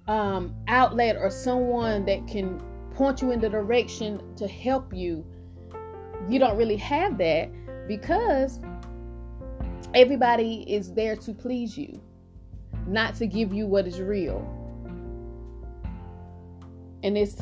um 0.07 0.55
outlet 0.67 1.15
or 1.15 1.29
someone 1.29 2.05
that 2.05 2.27
can 2.27 2.61
point 2.93 3.21
you 3.21 3.31
in 3.31 3.39
the 3.39 3.49
direction 3.49 4.35
to 4.35 4.47
help 4.47 4.93
you, 4.93 5.25
you 6.27 6.39
don't 6.39 6.57
really 6.57 6.77
have 6.77 7.17
that 7.19 7.49
because 7.87 8.59
everybody 9.93 10.65
is 10.67 10.93
there 10.93 11.15
to 11.15 11.33
please 11.33 11.77
you, 11.77 12.01
not 12.87 13.15
to 13.15 13.27
give 13.27 13.53
you 13.53 13.67
what 13.67 13.85
is 13.85 13.99
real. 14.01 14.39
And 17.03 17.15
it's 17.17 17.37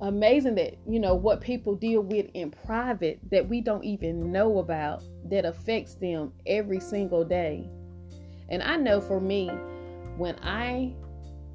amazing 0.00 0.54
that 0.56 0.74
you 0.86 1.00
know 1.00 1.14
what 1.14 1.40
people 1.40 1.74
deal 1.74 2.02
with 2.02 2.26
in 2.34 2.50
private 2.50 3.18
that 3.30 3.48
we 3.48 3.60
don't 3.60 3.84
even 3.84 4.30
know 4.30 4.58
about 4.58 5.02
that 5.30 5.44
affects 5.44 5.94
them 5.94 6.32
every 6.46 6.80
single 6.80 7.24
day. 7.24 7.68
And 8.48 8.62
I 8.62 8.76
know 8.76 9.00
for 9.00 9.20
me, 9.20 9.48
when 10.16 10.36
I 10.42 10.94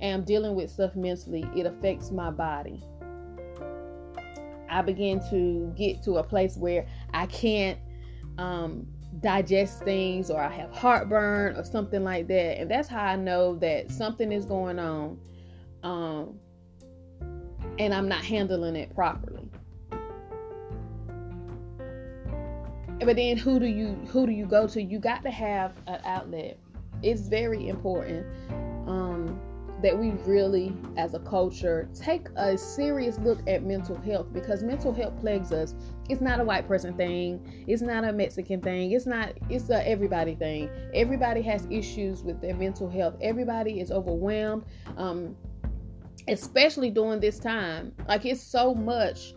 am 0.02 0.24
dealing 0.24 0.56
with 0.56 0.70
stuff 0.70 0.96
mentally, 0.96 1.46
it 1.56 1.66
affects 1.66 2.12
my 2.12 2.30
body. 2.30 2.84
I 4.70 4.82
begin 4.82 5.20
to 5.30 5.72
get 5.76 6.04
to 6.04 6.18
a 6.18 6.24
place 6.24 6.58
where 6.58 6.88
I 7.14 7.28
can't 7.28 7.80
um, 8.38 8.88
digest 9.20 9.84
things 9.84 10.30
or 10.30 10.42
I 10.42 10.50
have 10.50 10.72
heartburn 10.72 11.56
or 11.56 11.64
something 11.64 12.04
like 12.04 12.28
that. 12.28 12.60
And 12.60 12.70
that's 12.70 12.88
how 12.88 13.04
I 13.04 13.16
know 13.16 13.56
that 13.58 13.92
something 13.92 14.32
is 14.32 14.46
going 14.46 14.80
on 14.80 15.20
um, 15.84 16.40
and 17.80 17.94
I'm 17.94 18.08
not 18.08 18.24
handling 18.24 18.76
it 18.76 18.94
properly. 18.94 19.50
But 23.00 23.18
then 23.18 23.38
who 23.38 23.60
do 23.60 23.66
you 23.66 23.94
who 24.08 24.26
do 24.26 24.32
you 24.32 24.46
go 24.46 24.68
to? 24.68 24.82
You 24.82 25.00
got 25.00 25.24
to 25.24 25.32
have 25.32 25.76
an 25.88 26.00
outlet. 26.06 26.58
It's 27.02 27.28
very 27.28 27.68
important. 27.68 28.26
Um, 28.88 29.40
that 29.84 30.00
we 30.00 30.12
really, 30.26 30.74
as 30.96 31.14
a 31.14 31.20
culture, 31.20 31.90
take 31.94 32.30
a 32.38 32.58
serious 32.58 33.20
look 33.20 33.40
at 33.48 33.64
mental 33.64 34.00
health 34.00 34.32
because 34.32 34.64
mental 34.64 34.94
health 34.94 35.14
plagues 35.20 35.52
us. 35.52 35.76
It's 36.10 36.22
not 36.22 36.40
a 36.40 36.44
white 36.44 36.68
person 36.68 36.96
thing. 36.96 37.66
It's 37.68 37.82
not 37.82 38.06
a 38.06 38.14
Mexican 38.14 38.62
thing. 38.62 38.94
It's 38.94 39.06
not. 39.06 39.34
It's 39.50 39.70
a 39.70 39.86
everybody 39.88 40.36
thing. 40.36 40.70
Everybody 40.94 41.42
has 41.42 41.68
issues 41.70 42.24
with 42.24 42.40
their 42.40 42.56
mental 42.56 42.90
health. 42.90 43.16
Everybody 43.22 43.82
is 43.82 43.92
overwhelmed, 43.92 44.64
um, 44.96 45.36
especially 46.28 46.90
during 46.90 47.20
this 47.20 47.40
time. 47.40 47.94
Like 48.08 48.26
it's 48.26 48.42
so 48.42 48.74
much 48.74 49.34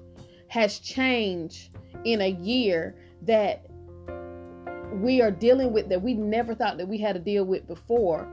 has 0.49 0.79
changed 0.79 1.71
in 2.05 2.21
a 2.21 2.31
year 2.31 2.97
that 3.23 3.67
we 4.95 5.21
are 5.21 5.31
dealing 5.31 5.73
with 5.73 5.89
that 5.89 6.01
we 6.01 6.15
never 6.15 6.55
thought 6.55 6.79
that 6.79 6.89
we 6.89 6.99
had 6.99 7.15
to 7.15 7.21
deal 7.21 7.45
with 7.45 7.67
before, 7.67 8.29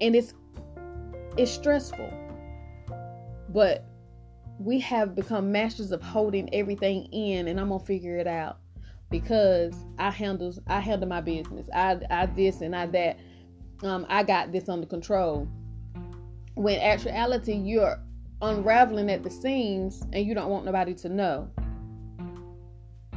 and 0.00 0.14
it's 0.14 0.34
it's 1.36 1.50
stressful. 1.50 2.12
But 3.50 3.84
we 4.58 4.80
have 4.80 5.14
become 5.14 5.52
masters 5.52 5.92
of 5.92 6.02
holding 6.02 6.52
everything 6.52 7.04
in 7.12 7.48
and 7.48 7.60
I'm 7.60 7.68
gonna 7.68 7.84
figure 7.84 8.18
it 8.18 8.26
out 8.26 8.58
because 9.10 9.74
I 9.98 10.10
handle 10.10 10.52
I 10.66 10.80
handle 10.80 11.08
my 11.08 11.20
business. 11.20 11.68
I 11.74 12.00
I 12.10 12.26
this 12.26 12.60
and 12.60 12.74
I 12.74 12.86
that. 12.86 13.18
Um, 13.84 14.06
I 14.08 14.24
got 14.24 14.50
this 14.50 14.68
under 14.68 14.88
control. 14.88 15.48
When 16.58 16.80
actuality 16.80 17.54
you're 17.54 18.00
unraveling 18.42 19.08
at 19.12 19.22
the 19.22 19.30
seams 19.30 20.02
and 20.12 20.26
you 20.26 20.34
don't 20.34 20.50
want 20.50 20.64
nobody 20.64 20.92
to 20.92 21.08
know. 21.08 21.48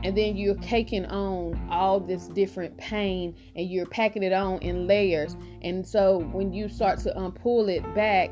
And 0.04 0.16
then 0.16 0.38
you're 0.38 0.56
caking 0.60 1.06
on 1.08 1.68
all 1.72 2.00
this 2.00 2.28
different 2.28 2.78
pain 2.78 3.36
and 3.56 3.68
you're 3.68 3.88
packing 3.88 4.22
it 4.22 4.32
on 4.32 4.60
in 4.60 4.86
layers. 4.86 5.36
And 5.64 5.88
so 5.88 6.20
when 6.32 6.54
you 6.54 6.70
start 6.70 7.00
to 7.00 7.20
unpull 7.20 7.68
it 7.68 7.82
back 7.96 8.30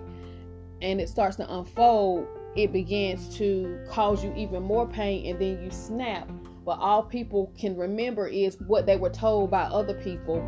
and 0.83 1.01
it 1.01 1.09
starts 1.09 1.37
to 1.37 1.51
unfold 1.51 2.27
it 2.55 2.71
begins 2.71 3.35
to 3.37 3.79
cause 3.89 4.23
you 4.23 4.31
even 4.35 4.61
more 4.61 4.87
pain. 4.87 5.25
And 5.25 5.41
then 5.41 5.63
you 5.63 5.71
snap. 5.71 6.29
But 6.63 6.77
all 6.77 7.01
people 7.01 7.51
can 7.57 7.75
remember 7.75 8.27
is 8.27 8.57
what 8.67 8.85
they 8.85 8.95
were 8.95 9.09
told 9.09 9.49
by 9.49 9.63
other 9.63 9.95
people 9.95 10.39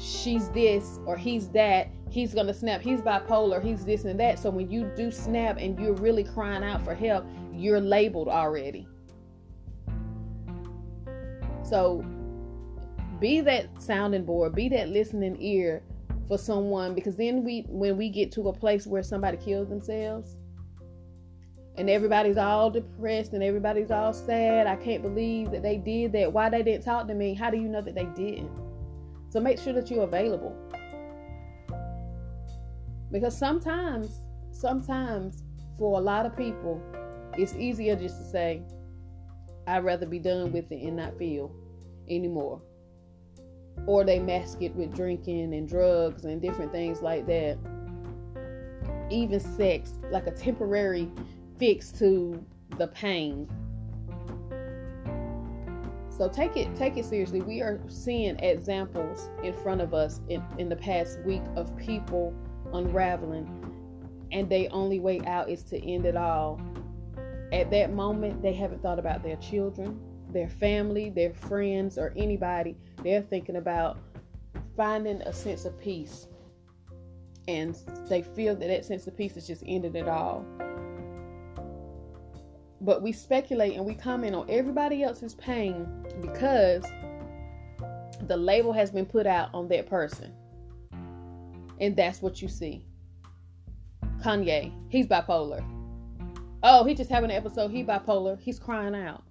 she's 0.00 0.48
this 0.50 0.98
or 1.06 1.16
he's 1.16 1.48
that 1.50 1.88
he's 2.08 2.34
gonna 2.34 2.54
snap 2.54 2.80
he's 2.80 3.00
bipolar 3.00 3.62
he's 3.62 3.84
this 3.84 4.04
and 4.04 4.18
that 4.18 4.38
so 4.38 4.50
when 4.50 4.70
you 4.70 4.90
do 4.96 5.10
snap 5.10 5.58
and 5.58 5.78
you're 5.78 5.94
really 5.94 6.24
crying 6.24 6.64
out 6.64 6.82
for 6.82 6.94
help 6.94 7.24
you're 7.52 7.80
labeled 7.80 8.28
already 8.28 8.88
so 11.62 12.04
be 13.20 13.40
that 13.42 13.68
sounding 13.80 14.24
board, 14.24 14.54
be 14.54 14.68
that 14.70 14.88
listening 14.88 15.36
ear 15.40 15.82
for 16.26 16.38
someone 16.38 16.94
because 16.94 17.16
then 17.16 17.44
we 17.44 17.64
when 17.68 17.96
we 17.96 18.08
get 18.08 18.32
to 18.32 18.48
a 18.48 18.52
place 18.52 18.86
where 18.86 19.02
somebody 19.02 19.36
kills 19.36 19.68
themselves 19.68 20.36
and 21.76 21.90
everybody's 21.90 22.36
all 22.36 22.70
depressed 22.70 23.32
and 23.34 23.42
everybody's 23.42 23.90
all 23.90 24.12
sad. 24.12 24.66
I 24.66 24.76
can't 24.76 25.02
believe 25.02 25.50
that 25.50 25.62
they 25.62 25.76
did 25.76 26.12
that. 26.12 26.32
Why 26.32 26.48
they 26.48 26.62
didn't 26.62 26.84
talk 26.84 27.06
to 27.08 27.14
me? 27.14 27.34
How 27.34 27.50
do 27.50 27.56
you 27.56 27.68
know 27.68 27.82
that 27.82 27.94
they 27.94 28.06
didn't? 28.06 28.50
So 29.30 29.40
make 29.40 29.58
sure 29.58 29.72
that 29.72 29.90
you're 29.90 30.04
available. 30.04 30.54
Because 33.12 33.36
sometimes, 33.36 34.20
sometimes 34.50 35.44
for 35.78 35.98
a 35.98 36.02
lot 36.02 36.26
of 36.26 36.36
people, 36.36 36.82
it's 37.38 37.54
easier 37.54 37.96
just 37.96 38.18
to 38.18 38.24
say, 38.24 38.62
I'd 39.66 39.84
rather 39.84 40.06
be 40.06 40.18
done 40.18 40.52
with 40.52 40.70
it 40.72 40.82
and 40.82 40.96
not 40.96 41.16
feel 41.16 41.54
anymore. 42.08 42.60
Or 43.86 44.04
they 44.04 44.18
mask 44.18 44.62
it 44.62 44.74
with 44.74 44.94
drinking 44.94 45.54
and 45.54 45.68
drugs 45.68 46.24
and 46.24 46.42
different 46.42 46.72
things 46.72 47.00
like 47.00 47.26
that. 47.26 47.56
Even 49.10 49.40
sex, 49.40 49.92
like 50.10 50.26
a 50.26 50.32
temporary 50.32 51.08
fix 51.58 51.92
to 51.92 52.44
the 52.78 52.88
pain. 52.88 53.48
So 56.20 56.28
take 56.28 56.54
it 56.54 56.76
take 56.76 56.98
it 56.98 57.06
seriously. 57.06 57.40
We 57.40 57.62
are 57.62 57.80
seeing 57.88 58.38
examples 58.40 59.30
in 59.42 59.54
front 59.54 59.80
of 59.80 59.94
us 59.94 60.20
in, 60.28 60.44
in 60.58 60.68
the 60.68 60.76
past 60.76 61.18
week 61.24 61.40
of 61.56 61.74
people 61.78 62.34
unraveling 62.74 63.48
and 64.30 64.46
their 64.46 64.68
only 64.70 65.00
way 65.00 65.22
out 65.26 65.48
is 65.48 65.62
to 65.62 65.82
end 65.82 66.04
it 66.04 66.18
all. 66.18 66.60
At 67.54 67.70
that 67.70 67.94
moment, 67.94 68.42
they 68.42 68.52
haven't 68.52 68.82
thought 68.82 68.98
about 68.98 69.22
their 69.22 69.36
children 69.36 69.98
their 70.28 70.50
family, 70.50 71.08
their 71.08 71.32
friends, 71.32 71.96
or 71.96 72.12
anybody, 72.18 72.76
they're 73.02 73.22
thinking 73.22 73.56
about 73.56 73.98
finding 74.76 75.22
a 75.22 75.32
sense 75.32 75.64
of 75.64 75.80
peace. 75.80 76.28
And 77.48 77.74
they 78.10 78.20
feel 78.20 78.54
that 78.56 78.68
that 78.68 78.84
sense 78.84 79.06
of 79.06 79.16
peace 79.16 79.36
has 79.36 79.46
just 79.46 79.64
ended 79.66 79.96
it 79.96 80.06
all. 80.06 80.44
But 82.80 83.02
we 83.02 83.12
speculate 83.12 83.76
and 83.76 83.84
we 83.84 83.94
comment 83.94 84.34
on 84.34 84.48
everybody 84.48 85.02
else's 85.02 85.34
pain 85.34 85.86
because 86.20 86.84
the 88.26 88.36
label 88.36 88.72
has 88.72 88.90
been 88.90 89.06
put 89.06 89.26
out 89.26 89.50
on 89.52 89.68
that 89.68 89.88
person. 89.88 90.32
And 91.80 91.96
that's 91.96 92.22
what 92.22 92.40
you 92.40 92.48
see. 92.48 92.84
Kanye, 94.22 94.72
he's 94.88 95.06
bipolar. 95.06 95.64
Oh, 96.62 96.84
he 96.84 96.94
just 96.94 97.10
having 97.10 97.30
an 97.30 97.36
episode. 97.36 97.70
He 97.70 97.82
bipolar. 97.82 98.38
He's 98.38 98.58
crying 98.58 98.94
out. 98.94 99.22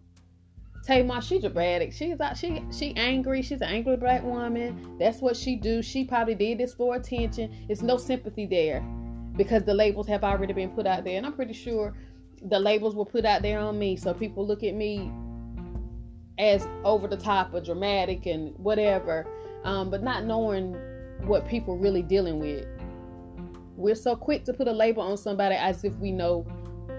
Tamar, 0.83 1.21
she's 1.21 1.41
dramatic. 1.41 1.93
She's 1.93 2.19
out. 2.19 2.37
She 2.37 2.63
she 2.71 2.95
angry. 2.95 3.41
She's 3.41 3.61
an 3.61 3.67
angry 3.67 3.97
black 3.97 4.23
woman. 4.23 4.97
That's 4.97 5.21
what 5.21 5.35
she 5.35 5.55
do. 5.55 5.81
She 5.81 6.05
probably 6.05 6.35
did 6.35 6.57
this 6.57 6.73
for 6.73 6.95
attention. 6.95 7.53
It's 7.69 7.81
no 7.81 7.97
sympathy 7.97 8.45
there 8.45 8.81
because 9.35 9.63
the 9.63 9.73
labels 9.73 10.07
have 10.07 10.23
already 10.23 10.53
been 10.53 10.71
put 10.71 10.87
out 10.87 11.03
there, 11.03 11.17
and 11.17 11.25
I'm 11.25 11.33
pretty 11.33 11.53
sure 11.53 11.93
the 12.41 12.59
labels 12.59 12.95
were 12.95 13.05
put 13.05 13.25
out 13.25 13.41
there 13.41 13.59
on 13.59 13.77
me, 13.77 13.95
so 13.95 14.13
people 14.13 14.45
look 14.45 14.63
at 14.63 14.73
me 14.73 15.11
as 16.37 16.67
over 16.83 17.07
the 17.07 17.17
top 17.17 17.53
or 17.53 17.61
dramatic 17.61 18.25
and 18.25 18.57
whatever, 18.57 19.27
um, 19.63 19.89
but 19.89 20.01
not 20.01 20.23
knowing 20.23 20.73
what 21.25 21.47
people 21.47 21.77
really 21.77 22.01
dealing 22.01 22.39
with. 22.39 22.65
We're 23.75 23.95
so 23.95 24.15
quick 24.15 24.45
to 24.45 24.53
put 24.53 24.67
a 24.67 24.71
label 24.71 25.03
on 25.03 25.17
somebody 25.17 25.55
as 25.55 25.83
if 25.83 25.93
we 25.97 26.11
know 26.11 26.45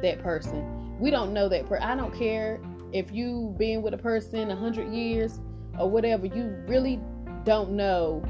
that 0.02 0.22
person. 0.22 0.98
We 0.98 1.10
don't 1.10 1.32
know 1.32 1.48
that 1.48 1.66
per. 1.66 1.78
I 1.80 1.94
don't 1.94 2.14
care 2.14 2.60
if 2.92 3.12
you 3.12 3.54
been 3.58 3.82
with 3.82 3.94
a 3.94 3.98
person 3.98 4.50
a 4.50 4.56
hundred 4.56 4.92
years 4.92 5.40
or 5.78 5.90
whatever, 5.90 6.26
you 6.26 6.62
really 6.66 7.00
don't 7.44 7.70
know 7.70 8.22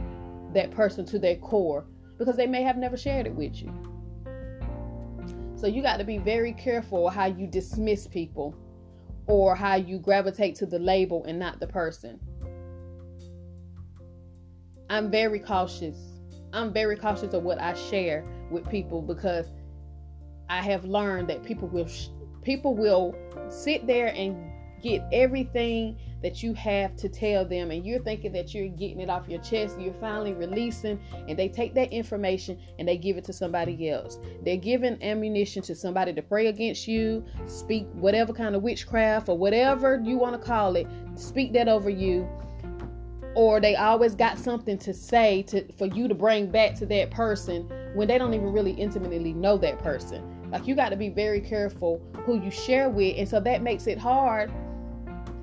that 0.54 0.70
person 0.70 1.04
to 1.06 1.18
their 1.18 1.36
core 1.36 1.84
because 2.18 2.36
they 2.36 2.46
may 2.46 2.62
have 2.62 2.76
never 2.76 2.96
shared 2.96 3.26
it 3.26 3.34
with 3.34 3.60
you. 3.62 3.72
So 5.60 5.66
you 5.66 5.82
got 5.82 5.98
to 5.98 6.04
be 6.04 6.16
very 6.16 6.54
careful 6.54 7.10
how 7.10 7.26
you 7.26 7.46
dismiss 7.46 8.06
people 8.06 8.56
or 9.26 9.54
how 9.54 9.74
you 9.74 9.98
gravitate 9.98 10.54
to 10.54 10.64
the 10.64 10.78
label 10.78 11.22
and 11.24 11.38
not 11.38 11.60
the 11.60 11.66
person. 11.66 12.18
I'm 14.88 15.10
very 15.10 15.38
cautious. 15.38 15.98
I'm 16.54 16.72
very 16.72 16.96
cautious 16.96 17.34
of 17.34 17.42
what 17.42 17.60
I 17.60 17.74
share 17.74 18.24
with 18.50 18.70
people 18.70 19.02
because 19.02 19.48
I 20.48 20.62
have 20.62 20.86
learned 20.86 21.28
that 21.28 21.44
people 21.44 21.68
will 21.68 21.88
people 22.40 22.74
will 22.74 23.14
sit 23.50 23.86
there 23.86 24.14
and 24.16 24.34
get 24.82 25.02
everything 25.12 25.98
that 26.22 26.42
you 26.42 26.52
have 26.54 26.96
to 26.96 27.08
tell 27.08 27.44
them 27.44 27.70
and 27.70 27.86
you're 27.86 28.02
thinking 28.02 28.32
that 28.32 28.54
you're 28.54 28.68
getting 28.68 29.00
it 29.00 29.10
off 29.10 29.28
your 29.28 29.40
chest 29.40 29.80
you're 29.80 29.94
finally 29.94 30.32
releasing 30.32 31.00
and 31.28 31.38
they 31.38 31.48
take 31.48 31.74
that 31.74 31.92
information 31.92 32.58
and 32.78 32.86
they 32.86 32.96
give 32.96 33.16
it 33.16 33.24
to 33.24 33.32
somebody 33.32 33.88
else 33.88 34.18
they're 34.44 34.56
giving 34.56 35.02
ammunition 35.02 35.62
to 35.62 35.74
somebody 35.74 36.12
to 36.12 36.22
pray 36.22 36.48
against 36.48 36.86
you 36.86 37.24
speak 37.46 37.86
whatever 37.92 38.32
kind 38.32 38.54
of 38.54 38.62
witchcraft 38.62 39.28
or 39.28 39.36
whatever 39.36 40.00
you 40.04 40.16
want 40.16 40.32
to 40.32 40.46
call 40.46 40.76
it 40.76 40.86
speak 41.14 41.52
that 41.52 41.68
over 41.68 41.90
you 41.90 42.28
or 43.34 43.60
they 43.60 43.76
always 43.76 44.14
got 44.14 44.38
something 44.38 44.76
to 44.78 44.92
say 44.92 45.42
to 45.42 45.70
for 45.74 45.86
you 45.86 46.08
to 46.08 46.14
bring 46.14 46.50
back 46.50 46.74
to 46.74 46.86
that 46.86 47.10
person 47.10 47.68
when 47.94 48.08
they 48.08 48.18
don't 48.18 48.34
even 48.34 48.52
really 48.52 48.72
intimately 48.72 49.32
know 49.32 49.56
that 49.58 49.78
person. 49.78 50.50
Like 50.50 50.66
you 50.66 50.74
got 50.74 50.88
to 50.88 50.96
be 50.96 51.08
very 51.08 51.40
careful 51.40 52.02
who 52.24 52.40
you 52.40 52.50
share 52.50 52.90
with, 52.90 53.16
and 53.16 53.28
so 53.28 53.40
that 53.40 53.62
makes 53.62 53.86
it 53.86 53.98
hard. 53.98 54.52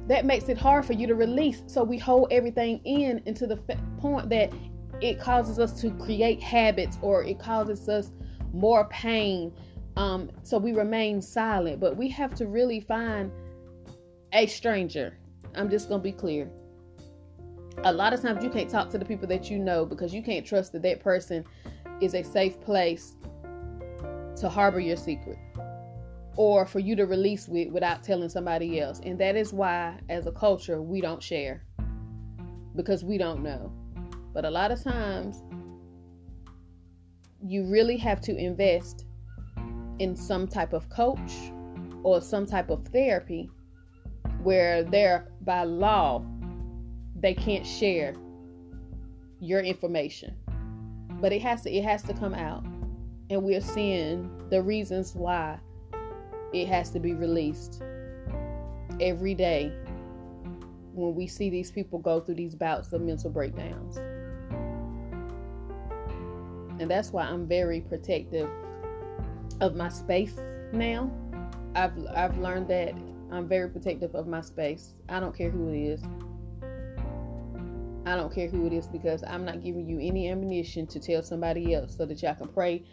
That 0.08 0.26
makes 0.26 0.50
it 0.50 0.58
hard 0.58 0.86
for 0.86 0.94
you 0.94 1.08
to 1.08 1.16
release. 1.16 1.64
So 1.68 1.84
we 1.84 1.98
hold 1.98 2.32
everything 2.32 2.80
in 2.86 3.22
into 3.26 3.46
the 3.46 3.58
point 4.00 4.30
that 4.30 4.52
it 5.02 5.20
causes 5.20 5.60
us 5.60 5.80
to 5.82 5.92
create 5.92 6.42
habits 6.42 6.98
or 7.02 7.24
it 7.24 7.40
causes 7.40 7.88
us 7.88 8.12
more 8.54 8.86
pain. 8.90 9.54
Um, 9.96 10.30
so 10.44 10.58
we 10.58 10.74
remain 10.74 11.22
silent, 11.22 11.80
but 11.80 11.98
we 11.98 12.08
have 12.10 12.34
to 12.36 12.48
really 12.48 12.80
find 12.80 13.32
a 14.34 14.48
stranger. 14.48 15.18
I'm 15.56 15.70
just 15.70 15.90
gonna 15.90 16.04
be 16.04 16.12
clear 16.12 16.50
a 17.84 17.94
lot 17.94 18.14
of 18.14 18.22
times 18.22 18.44
you 18.44 18.50
can't 18.50 18.70
talk 18.70 18.90
to 18.90 18.98
the 18.98 19.06
people 19.06 19.28
that 19.28 19.50
you 19.52 19.60
know 19.60 19.86
because 19.86 20.14
you 20.14 20.24
can't 20.24 20.46
trust 20.46 20.72
that 20.72 20.82
that 20.82 21.00
person 21.00 21.46
is 22.02 22.16
a 22.16 22.24
safe 22.24 22.60
place 22.62 23.16
to 24.36 24.50
harbor 24.50 24.80
your 24.80 24.98
secret 24.98 25.38
or 26.38 26.66
for 26.66 26.80
you 26.80 26.96
to 26.96 27.06
release 27.06 27.48
with 27.48 27.70
without 27.72 28.04
telling 28.04 28.30
somebody 28.30 28.80
else. 28.80 29.02
And 29.04 29.20
that 29.20 29.36
is 29.36 29.52
why, 29.52 30.00
as 30.08 30.28
a 30.28 30.32
culture, 30.32 30.82
we 30.82 31.02
don't 31.02 31.22
share 31.22 31.64
because 32.76 33.04
we 33.04 33.18
don't 33.18 33.42
know. 33.44 33.74
But 34.34 34.46
a 34.46 34.50
lot 34.50 34.72
of 34.72 34.82
times, 34.82 35.44
you 37.44 37.66
really 37.66 37.98
have 37.98 38.22
to 38.22 38.36
invest 38.38 39.06
in 40.00 40.16
some 40.16 40.48
type 40.48 40.74
of 40.74 40.88
coach 40.90 41.34
or 42.04 42.22
some 42.22 42.46
type 42.46 42.70
of 42.70 42.88
therapy 42.88 43.50
where 44.44 44.84
they're 44.84 45.32
by 45.42 45.64
law 45.64 46.24
they 47.20 47.34
can't 47.34 47.66
share 47.66 48.14
your 49.40 49.62
information. 49.62 50.36
But 51.20 51.34
it 51.34 51.42
has 51.42 51.64
to 51.64 51.72
it 51.72 51.84
has 51.84 52.04
to 52.04 52.14
come 52.14 52.36
out. 52.36 52.64
And 53.30 53.44
we're 53.44 53.62
seeing 53.62 54.30
the 54.50 54.62
reasons 54.62 55.16
why 55.16 55.60
it 56.54 56.68
has 56.68 56.90
to 56.92 57.00
be 57.00 57.14
released 57.14 57.82
every 59.00 59.34
day 59.34 59.72
when 60.94 61.14
we 61.14 61.28
see 61.28 61.50
these 61.50 61.72
people 61.72 62.00
go 62.00 62.20
through 62.20 62.36
these 62.36 62.56
bouts 62.56 62.92
of 62.92 63.02
mental 63.02 63.30
breakdowns. 63.30 63.98
And 66.80 66.90
that's 66.90 67.12
why 67.12 67.24
I'm 67.24 67.48
very 67.48 67.82
protective 67.82 68.50
of 69.62 69.76
my 69.76 69.90
space 69.90 70.36
now. 70.72 71.12
I've 71.76 71.94
I've 72.16 72.38
learned 72.38 72.68
that 72.70 72.94
I'm 73.32 73.48
very 73.48 73.70
protective 73.70 74.16
of 74.16 74.28
my 74.28 74.42
space. 74.42 74.94
I 75.10 75.20
don't 75.20 75.36
care 75.36 75.50
who 75.50 75.70
it 75.70 75.78
is. 75.78 76.04
I 78.06 78.16
don't 78.16 78.34
care 78.34 78.48
who 78.48 78.66
it 78.66 78.74
is 78.74 78.88
because 78.88 79.24
I'm 79.28 79.44
not 79.44 79.62
giving 79.62 79.88
you 79.88 80.00
any 80.00 80.30
ammunition 80.30 80.88
to 80.88 81.00
tell 81.00 81.22
somebody 81.22 81.74
else 81.74 81.98
so 81.98 82.06
that 82.06 82.22
y'all 82.22 82.36
can 82.36 82.48
pray 82.48 82.84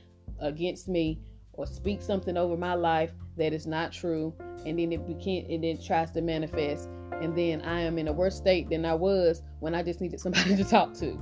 against 0.40 0.88
me 0.88 1.20
or 1.56 1.66
speak 1.66 2.02
something 2.02 2.36
over 2.36 2.56
my 2.56 2.74
life 2.74 3.12
that 3.36 3.52
is 3.52 3.66
not 3.66 3.92
true 3.92 4.34
and 4.66 4.78
then 4.78 4.92
it 4.92 5.06
became 5.06 5.46
and 5.50 5.64
then 5.64 5.80
tries 5.82 6.10
to 6.12 6.20
manifest 6.20 6.88
and 7.20 7.36
then 7.36 7.62
I 7.62 7.80
am 7.80 7.98
in 7.98 8.08
a 8.08 8.12
worse 8.12 8.36
state 8.36 8.68
than 8.68 8.84
I 8.84 8.94
was 8.94 9.42
when 9.60 9.74
I 9.74 9.82
just 9.82 10.00
needed 10.00 10.20
somebody 10.20 10.56
to 10.56 10.64
talk 10.64 10.94
to. 10.94 11.18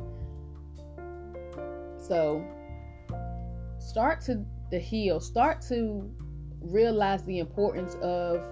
So 1.99 2.45
start 3.79 4.21
to 4.23 4.45
the 4.71 4.79
heal, 4.79 5.21
start 5.21 5.61
to 5.69 6.11
realize 6.61 7.25
the 7.25 7.39
importance 7.39 7.97
of 8.03 8.43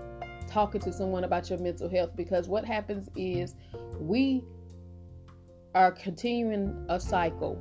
talking 0.49 0.81
to 0.81 0.93
someone 0.93 1.25
about 1.25 1.49
your 1.49 1.59
mental 1.59 1.89
health 1.89 2.11
because 2.17 2.49
what 2.49 2.65
happens 2.65 3.09
is 3.17 3.55
we 4.01 4.45
are 5.75 5.93
continuing 5.93 6.85
a 6.89 6.99
cycle 6.99 7.57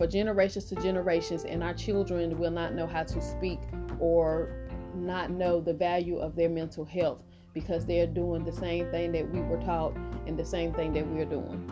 for 0.00 0.06
generations 0.06 0.64
to 0.64 0.74
generations, 0.76 1.44
and 1.44 1.62
our 1.62 1.74
children 1.74 2.38
will 2.38 2.50
not 2.50 2.72
know 2.72 2.86
how 2.86 3.02
to 3.02 3.20
speak 3.20 3.58
or 3.98 4.48
not 4.94 5.30
know 5.30 5.60
the 5.60 5.74
value 5.74 6.16
of 6.16 6.34
their 6.34 6.48
mental 6.48 6.86
health 6.86 7.22
because 7.52 7.84
they're 7.84 8.06
doing 8.06 8.42
the 8.42 8.50
same 8.50 8.90
thing 8.90 9.12
that 9.12 9.30
we 9.30 9.40
were 9.40 9.58
taught 9.58 9.94
and 10.26 10.38
the 10.38 10.44
same 10.44 10.72
thing 10.72 10.94
that 10.94 11.06
we're 11.06 11.26
doing. 11.26 11.70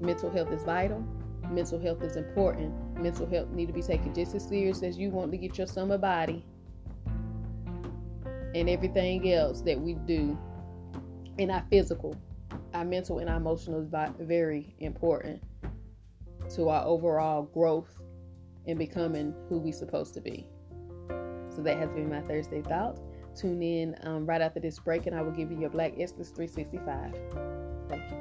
Mental 0.00 0.30
health 0.30 0.50
is 0.52 0.62
vital. 0.62 1.04
Mental 1.50 1.78
health 1.78 2.02
is 2.02 2.16
important. 2.16 2.72
Mental 2.98 3.26
health 3.26 3.50
need 3.50 3.66
to 3.66 3.74
be 3.74 3.82
taken 3.82 4.14
just 4.14 4.34
as 4.34 4.48
serious 4.48 4.82
as 4.82 4.96
you 4.96 5.10
want 5.10 5.30
to 5.32 5.36
get 5.36 5.58
your 5.58 5.66
summer 5.66 5.98
body 5.98 6.46
and 8.54 8.70
everything 8.70 9.30
else 9.30 9.60
that 9.60 9.78
we 9.78 9.96
do 10.06 10.38
in 11.36 11.50
our 11.50 11.62
physical 11.68 12.16
our 12.72 12.84
mental 12.84 13.18
and 13.18 13.28
our 13.28 13.36
emotional 13.36 13.80
is 13.80 13.88
very 14.20 14.74
important 14.78 15.42
to 16.50 16.68
our 16.68 16.84
overall 16.84 17.42
growth 17.42 18.00
and 18.66 18.78
becoming 18.78 19.34
who 19.48 19.58
we 19.58 19.72
supposed 19.72 20.14
to 20.14 20.20
be. 20.20 20.46
So 21.54 21.62
that 21.62 21.78
has 21.78 21.90
been 21.90 22.08
my 22.08 22.20
Thursday 22.22 22.62
thought. 22.62 22.98
Tune 23.34 23.62
in 23.62 23.94
um, 24.02 24.26
right 24.26 24.40
after 24.40 24.60
this 24.60 24.78
break, 24.78 25.06
and 25.06 25.14
I 25.14 25.22
will 25.22 25.32
give 25.32 25.50
you 25.50 25.58
your 25.58 25.70
Black 25.70 25.94
Excellence 25.98 26.30
365. 26.30 27.14
Thank 27.88 28.02
you. 28.10 28.16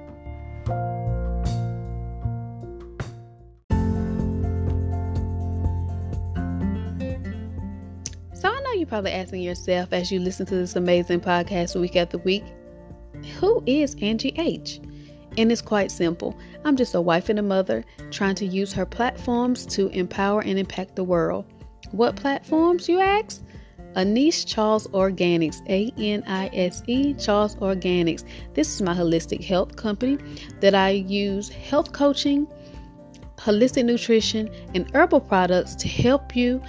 So 8.33 8.49
I 8.49 8.61
know 8.61 8.71
you're 8.73 8.87
probably 8.87 9.11
asking 9.11 9.41
yourself 9.41 9.91
as 9.91 10.11
you 10.11 10.19
listen 10.19 10.45
to 10.45 10.55
this 10.55 10.75
amazing 10.75 11.21
podcast 11.21 11.79
week 11.79 11.95
after 11.95 12.17
week, 12.19 12.43
who 13.39 13.63
is 13.65 13.95
Angie 14.01 14.33
H? 14.37 14.79
And 15.39 15.53
it's 15.53 15.61
quite 15.61 15.89
simple. 15.89 16.37
I'm 16.65 16.75
just 16.75 16.93
a 16.93 16.99
wife 16.99 17.29
and 17.29 17.39
a 17.39 17.41
mother 17.41 17.85
trying 18.11 18.35
to 18.35 18.45
use 18.45 18.73
her 18.73 18.85
platforms 18.85 19.65
to 19.67 19.87
empower 19.87 20.41
and 20.41 20.59
impact 20.59 20.97
the 20.97 21.03
world. 21.05 21.45
What 21.91 22.17
platforms, 22.17 22.89
you 22.89 22.99
ask? 22.99 23.41
Anise 23.95 24.43
Charles 24.43 24.87
Organics, 24.87 25.61
A 25.69 25.93
N 25.97 26.25
I 26.27 26.49
S 26.53 26.83
E 26.87 27.13
Charles 27.13 27.55
Organics. 27.55 28.25
This 28.53 28.67
is 28.67 28.81
my 28.81 28.93
holistic 28.93 29.41
health 29.41 29.77
company 29.77 30.17
that 30.59 30.75
I 30.75 30.89
use 30.89 31.47
health 31.47 31.93
coaching, 31.93 32.45
holistic 33.37 33.85
nutrition, 33.85 34.49
and 34.75 34.93
herbal 34.93 35.21
products 35.21 35.73
to 35.75 35.87
help 35.87 36.35
you 36.35 36.61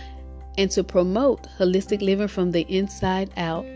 and 0.58 0.70
to 0.70 0.84
promote 0.84 1.48
holistic 1.58 2.02
living 2.02 2.28
from 2.28 2.52
the 2.52 2.62
inside 2.72 3.32
out. 3.36 3.66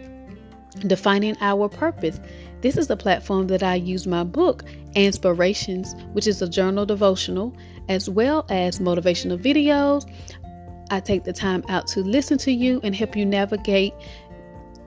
Defining 0.86 1.36
our 1.40 1.68
purpose. 1.68 2.20
This 2.64 2.76
is 2.78 2.86
the 2.86 2.96
platform 2.96 3.48
that 3.48 3.62
I 3.62 3.74
use 3.74 4.06
my 4.06 4.24
book, 4.24 4.64
Inspirations, 4.94 5.94
which 6.14 6.26
is 6.26 6.40
a 6.40 6.48
journal 6.48 6.86
devotional, 6.86 7.54
as 7.90 8.08
well 8.08 8.46
as 8.48 8.78
motivational 8.78 9.36
videos. 9.36 10.10
I 10.90 11.00
take 11.00 11.24
the 11.24 11.34
time 11.34 11.62
out 11.68 11.86
to 11.88 12.00
listen 12.00 12.38
to 12.38 12.50
you 12.50 12.80
and 12.82 12.96
help 12.96 13.16
you 13.16 13.26
navigate 13.26 13.92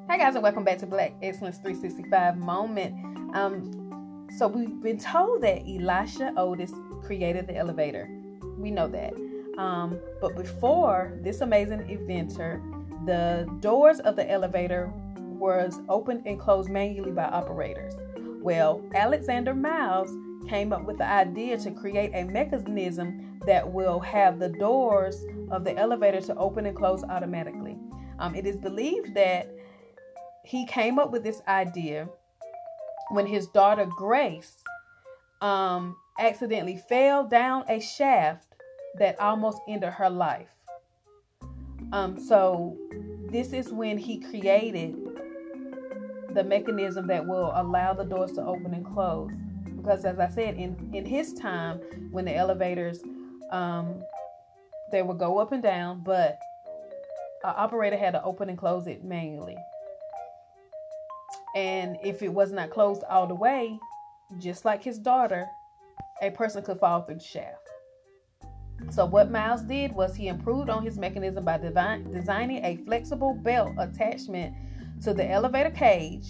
Hi 0.09 0.17
guys, 0.17 0.35
and 0.35 0.43
welcome 0.43 0.63
back 0.63 0.77
to 0.79 0.85
Black 0.85 1.13
Excellence 1.21 1.57
365 1.57 2.37
Moment. 2.37 3.35
Um, 3.35 4.29
so 4.37 4.47
we've 4.47 4.81
been 4.81 4.97
told 4.97 5.41
that 5.41 5.63
Elisha 5.67 6.33
Otis 6.37 6.71
created 7.03 7.47
the 7.47 7.55
elevator. 7.57 8.09
We 8.57 8.71
know 8.71 8.87
that. 8.87 9.13
Um, 9.57 9.99
but 10.19 10.35
before 10.35 11.17
this 11.21 11.41
amazing 11.41 11.89
inventor, 11.89 12.61
the 13.05 13.47
doors 13.59 13.99
of 13.99 14.15
the 14.15 14.29
elevator 14.29 14.91
was 15.17 15.79
opened 15.89 16.23
and 16.25 16.39
closed 16.39 16.69
manually 16.69 17.11
by 17.11 17.25
operators. 17.25 17.93
Well, 18.41 18.81
Alexander 18.95 19.53
Miles 19.53 20.11
came 20.47 20.73
up 20.73 20.83
with 20.85 20.97
the 20.97 21.05
idea 21.05 21.57
to 21.57 21.71
create 21.71 22.11
a 22.13 22.23
mechanism 22.25 23.39
that 23.45 23.69
will 23.69 23.99
have 23.99 24.39
the 24.39 24.49
doors 24.49 25.23
of 25.51 25.63
the 25.63 25.77
elevator 25.77 26.21
to 26.21 26.35
open 26.35 26.65
and 26.65 26.75
close 26.75 27.03
automatically. 27.03 27.77
Um, 28.19 28.35
it 28.35 28.45
is 28.45 28.57
believed 28.57 29.13
that 29.15 29.49
he 30.43 30.65
came 30.65 30.99
up 30.99 31.11
with 31.11 31.23
this 31.23 31.41
idea 31.47 32.07
when 33.11 33.25
his 33.25 33.47
daughter 33.47 33.85
Grace 33.85 34.57
um, 35.41 35.95
accidentally 36.19 36.77
fell 36.89 37.25
down 37.25 37.65
a 37.67 37.79
shaft 37.79 38.52
that 38.99 39.19
almost 39.19 39.59
ended 39.67 39.89
her 39.89 40.09
life. 40.09 40.49
Um, 41.91 42.19
so 42.19 42.77
this 43.29 43.53
is 43.53 43.69
when 43.69 43.97
he 43.97 44.19
created 44.19 44.95
the 46.33 46.43
mechanism 46.43 47.07
that 47.07 47.25
will 47.25 47.51
allow 47.55 47.93
the 47.93 48.03
doors 48.03 48.31
to 48.33 48.45
open 48.45 48.73
and 48.73 48.85
close. 48.85 49.31
Because 49.77 50.05
as 50.05 50.19
I 50.19 50.29
said, 50.29 50.55
in, 50.55 50.89
in 50.93 51.05
his 51.05 51.33
time, 51.33 51.79
when 52.11 52.25
the 52.25 52.35
elevators, 52.35 52.99
um, 53.51 54.03
they 54.91 55.01
would 55.01 55.19
go 55.19 55.39
up 55.39 55.51
and 55.51 55.61
down, 55.61 56.01
but 56.03 56.39
an 57.43 57.53
operator 57.55 57.97
had 57.97 58.11
to 58.11 58.23
open 58.23 58.49
and 58.49 58.57
close 58.57 58.87
it 58.87 59.03
manually. 59.03 59.57
And 61.55 61.97
if 62.03 62.23
it 62.23 62.33
was 62.33 62.51
not 62.51 62.71
closed 62.71 63.03
all 63.09 63.27
the 63.27 63.35
way, 63.35 63.77
just 64.39 64.65
like 64.65 64.83
his 64.83 64.97
daughter, 64.97 65.45
a 66.21 66.31
person 66.31 66.63
could 66.63 66.79
fall 66.79 67.01
through 67.01 67.15
the 67.15 67.23
shaft. 67.23 67.62
So, 68.89 69.05
what 69.05 69.31
Miles 69.31 69.61
did 69.61 69.91
was 69.93 70.15
he 70.15 70.27
improved 70.27 70.69
on 70.69 70.83
his 70.83 70.97
mechanism 70.97 71.45
by 71.45 71.57
designing 71.57 72.63
a 72.63 72.77
flexible 72.85 73.33
belt 73.33 73.73
attachment 73.77 74.55
to 75.03 75.13
the 75.13 75.29
elevator 75.29 75.71
cage 75.71 76.29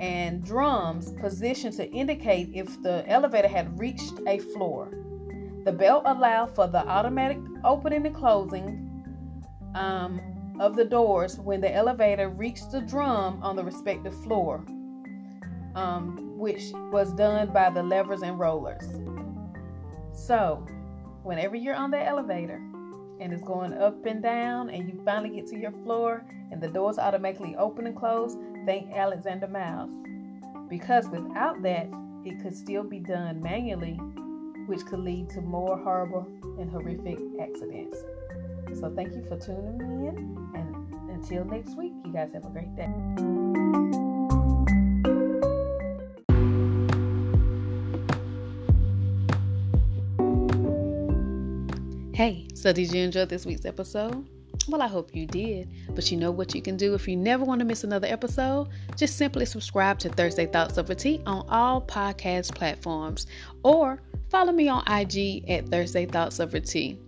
and 0.00 0.44
drums 0.44 1.12
positioned 1.12 1.74
to 1.76 1.88
indicate 1.90 2.50
if 2.52 2.82
the 2.82 3.08
elevator 3.08 3.48
had 3.48 3.78
reached 3.78 4.20
a 4.26 4.38
floor. 4.38 4.90
The 5.64 5.72
belt 5.72 6.02
allowed 6.06 6.54
for 6.54 6.66
the 6.66 6.86
automatic 6.86 7.38
opening 7.64 8.04
and 8.06 8.14
closing 8.14 9.04
um, 9.74 10.20
of 10.60 10.76
the 10.76 10.84
doors 10.84 11.38
when 11.38 11.60
the 11.60 11.74
elevator 11.74 12.28
reached 12.28 12.70
the 12.70 12.80
drum 12.80 13.42
on 13.42 13.56
the 13.56 13.64
respective 13.64 14.14
floor, 14.22 14.64
um, 15.74 16.36
which 16.36 16.72
was 16.92 17.12
done 17.14 17.52
by 17.52 17.70
the 17.70 17.82
levers 17.82 18.22
and 18.22 18.38
rollers. 18.38 18.84
So, 20.12 20.66
whenever 21.24 21.56
you're 21.56 21.74
on 21.74 21.90
the 21.90 22.00
elevator 22.00 22.60
and 23.20 23.32
it's 23.32 23.42
going 23.42 23.72
up 23.72 24.04
and 24.06 24.22
down, 24.22 24.70
and 24.70 24.88
you 24.88 25.00
finally 25.04 25.34
get 25.34 25.46
to 25.48 25.56
your 25.56 25.72
floor 25.82 26.24
and 26.50 26.62
the 26.62 26.68
doors 26.68 26.98
automatically 26.98 27.56
open 27.56 27.86
and 27.86 27.96
close, 27.96 28.36
thank 28.66 28.92
Alexander 28.92 29.48
Miles. 29.48 29.90
Because 30.68 31.08
without 31.08 31.62
that, 31.62 31.88
it 32.24 32.40
could 32.42 32.56
still 32.56 32.82
be 32.82 32.98
done 32.98 33.40
manually, 33.42 33.94
which 34.66 34.84
could 34.86 35.00
lead 35.00 35.30
to 35.30 35.40
more 35.40 35.78
horrible 35.78 36.26
and 36.58 36.70
horrific 36.70 37.18
accidents. 37.40 37.98
So, 38.80 38.92
thank 38.94 39.14
you 39.14 39.22
for 39.24 39.38
tuning 39.38 40.06
in, 40.06 40.16
and 40.56 41.10
until 41.10 41.44
next 41.44 41.76
week, 41.76 41.92
you 42.04 42.12
guys 42.12 42.32
have 42.32 42.44
a 42.44 42.50
great 42.50 42.74
day. 42.74 43.43
Hey, 52.14 52.46
so 52.54 52.72
did 52.72 52.92
you 52.92 53.02
enjoy 53.02 53.24
this 53.24 53.44
week's 53.44 53.64
episode? 53.64 54.24
Well, 54.68 54.82
I 54.82 54.86
hope 54.86 55.16
you 55.16 55.26
did. 55.26 55.68
But 55.96 56.12
you 56.12 56.16
know 56.16 56.30
what 56.30 56.54
you 56.54 56.62
can 56.62 56.76
do 56.76 56.94
if 56.94 57.08
you 57.08 57.16
never 57.16 57.44
want 57.44 57.58
to 57.58 57.64
miss 57.64 57.82
another 57.82 58.06
episode? 58.06 58.68
Just 58.96 59.18
simply 59.18 59.44
subscribe 59.46 59.98
to 59.98 60.10
Thursday 60.10 60.46
Thoughts 60.46 60.78
Over 60.78 60.94
Tea 60.94 61.20
on 61.26 61.44
all 61.48 61.82
podcast 61.82 62.54
platforms 62.54 63.26
or 63.64 64.00
follow 64.30 64.52
me 64.52 64.68
on 64.68 64.84
IG 64.86 65.50
at 65.50 65.68
Thursday 65.70 66.06
Thoughts 66.06 66.38
Over 66.38 66.60
Tea. 66.60 67.00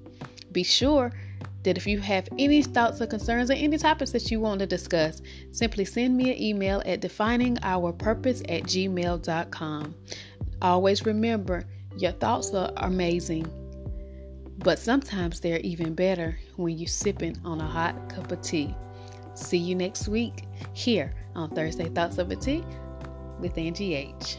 Be 0.50 0.64
sure 0.64 1.12
that 1.62 1.76
if 1.76 1.86
you 1.86 2.00
have 2.00 2.28
any 2.36 2.64
thoughts 2.64 3.00
or 3.00 3.06
concerns 3.06 3.48
or 3.48 3.54
any 3.54 3.78
topics 3.78 4.10
that 4.10 4.28
you 4.32 4.40
want 4.40 4.58
to 4.58 4.66
discuss, 4.66 5.22
simply 5.52 5.84
send 5.84 6.16
me 6.16 6.32
an 6.32 6.42
email 6.42 6.82
at 6.84 7.00
definingourpurpose 7.00 8.40
at 8.48 8.64
gmail.com. 8.64 9.94
Always 10.62 11.06
remember, 11.06 11.62
your 11.96 12.10
thoughts 12.10 12.52
are 12.54 12.72
amazing 12.78 13.46
but 14.66 14.80
sometimes 14.80 15.38
they're 15.38 15.60
even 15.60 15.94
better 15.94 16.36
when 16.56 16.76
you're 16.76 16.88
sipping 16.88 17.36
on 17.44 17.60
a 17.60 17.64
hot 17.64 18.08
cup 18.08 18.32
of 18.32 18.40
tea. 18.42 18.74
See 19.34 19.56
you 19.58 19.76
next 19.76 20.08
week 20.08 20.42
here 20.72 21.14
on 21.36 21.50
Thursday 21.50 21.88
Thoughts 21.88 22.18
Over 22.18 22.34
Tea 22.34 22.64
with 23.38 23.56
Angie 23.56 23.94
H. 23.94 24.38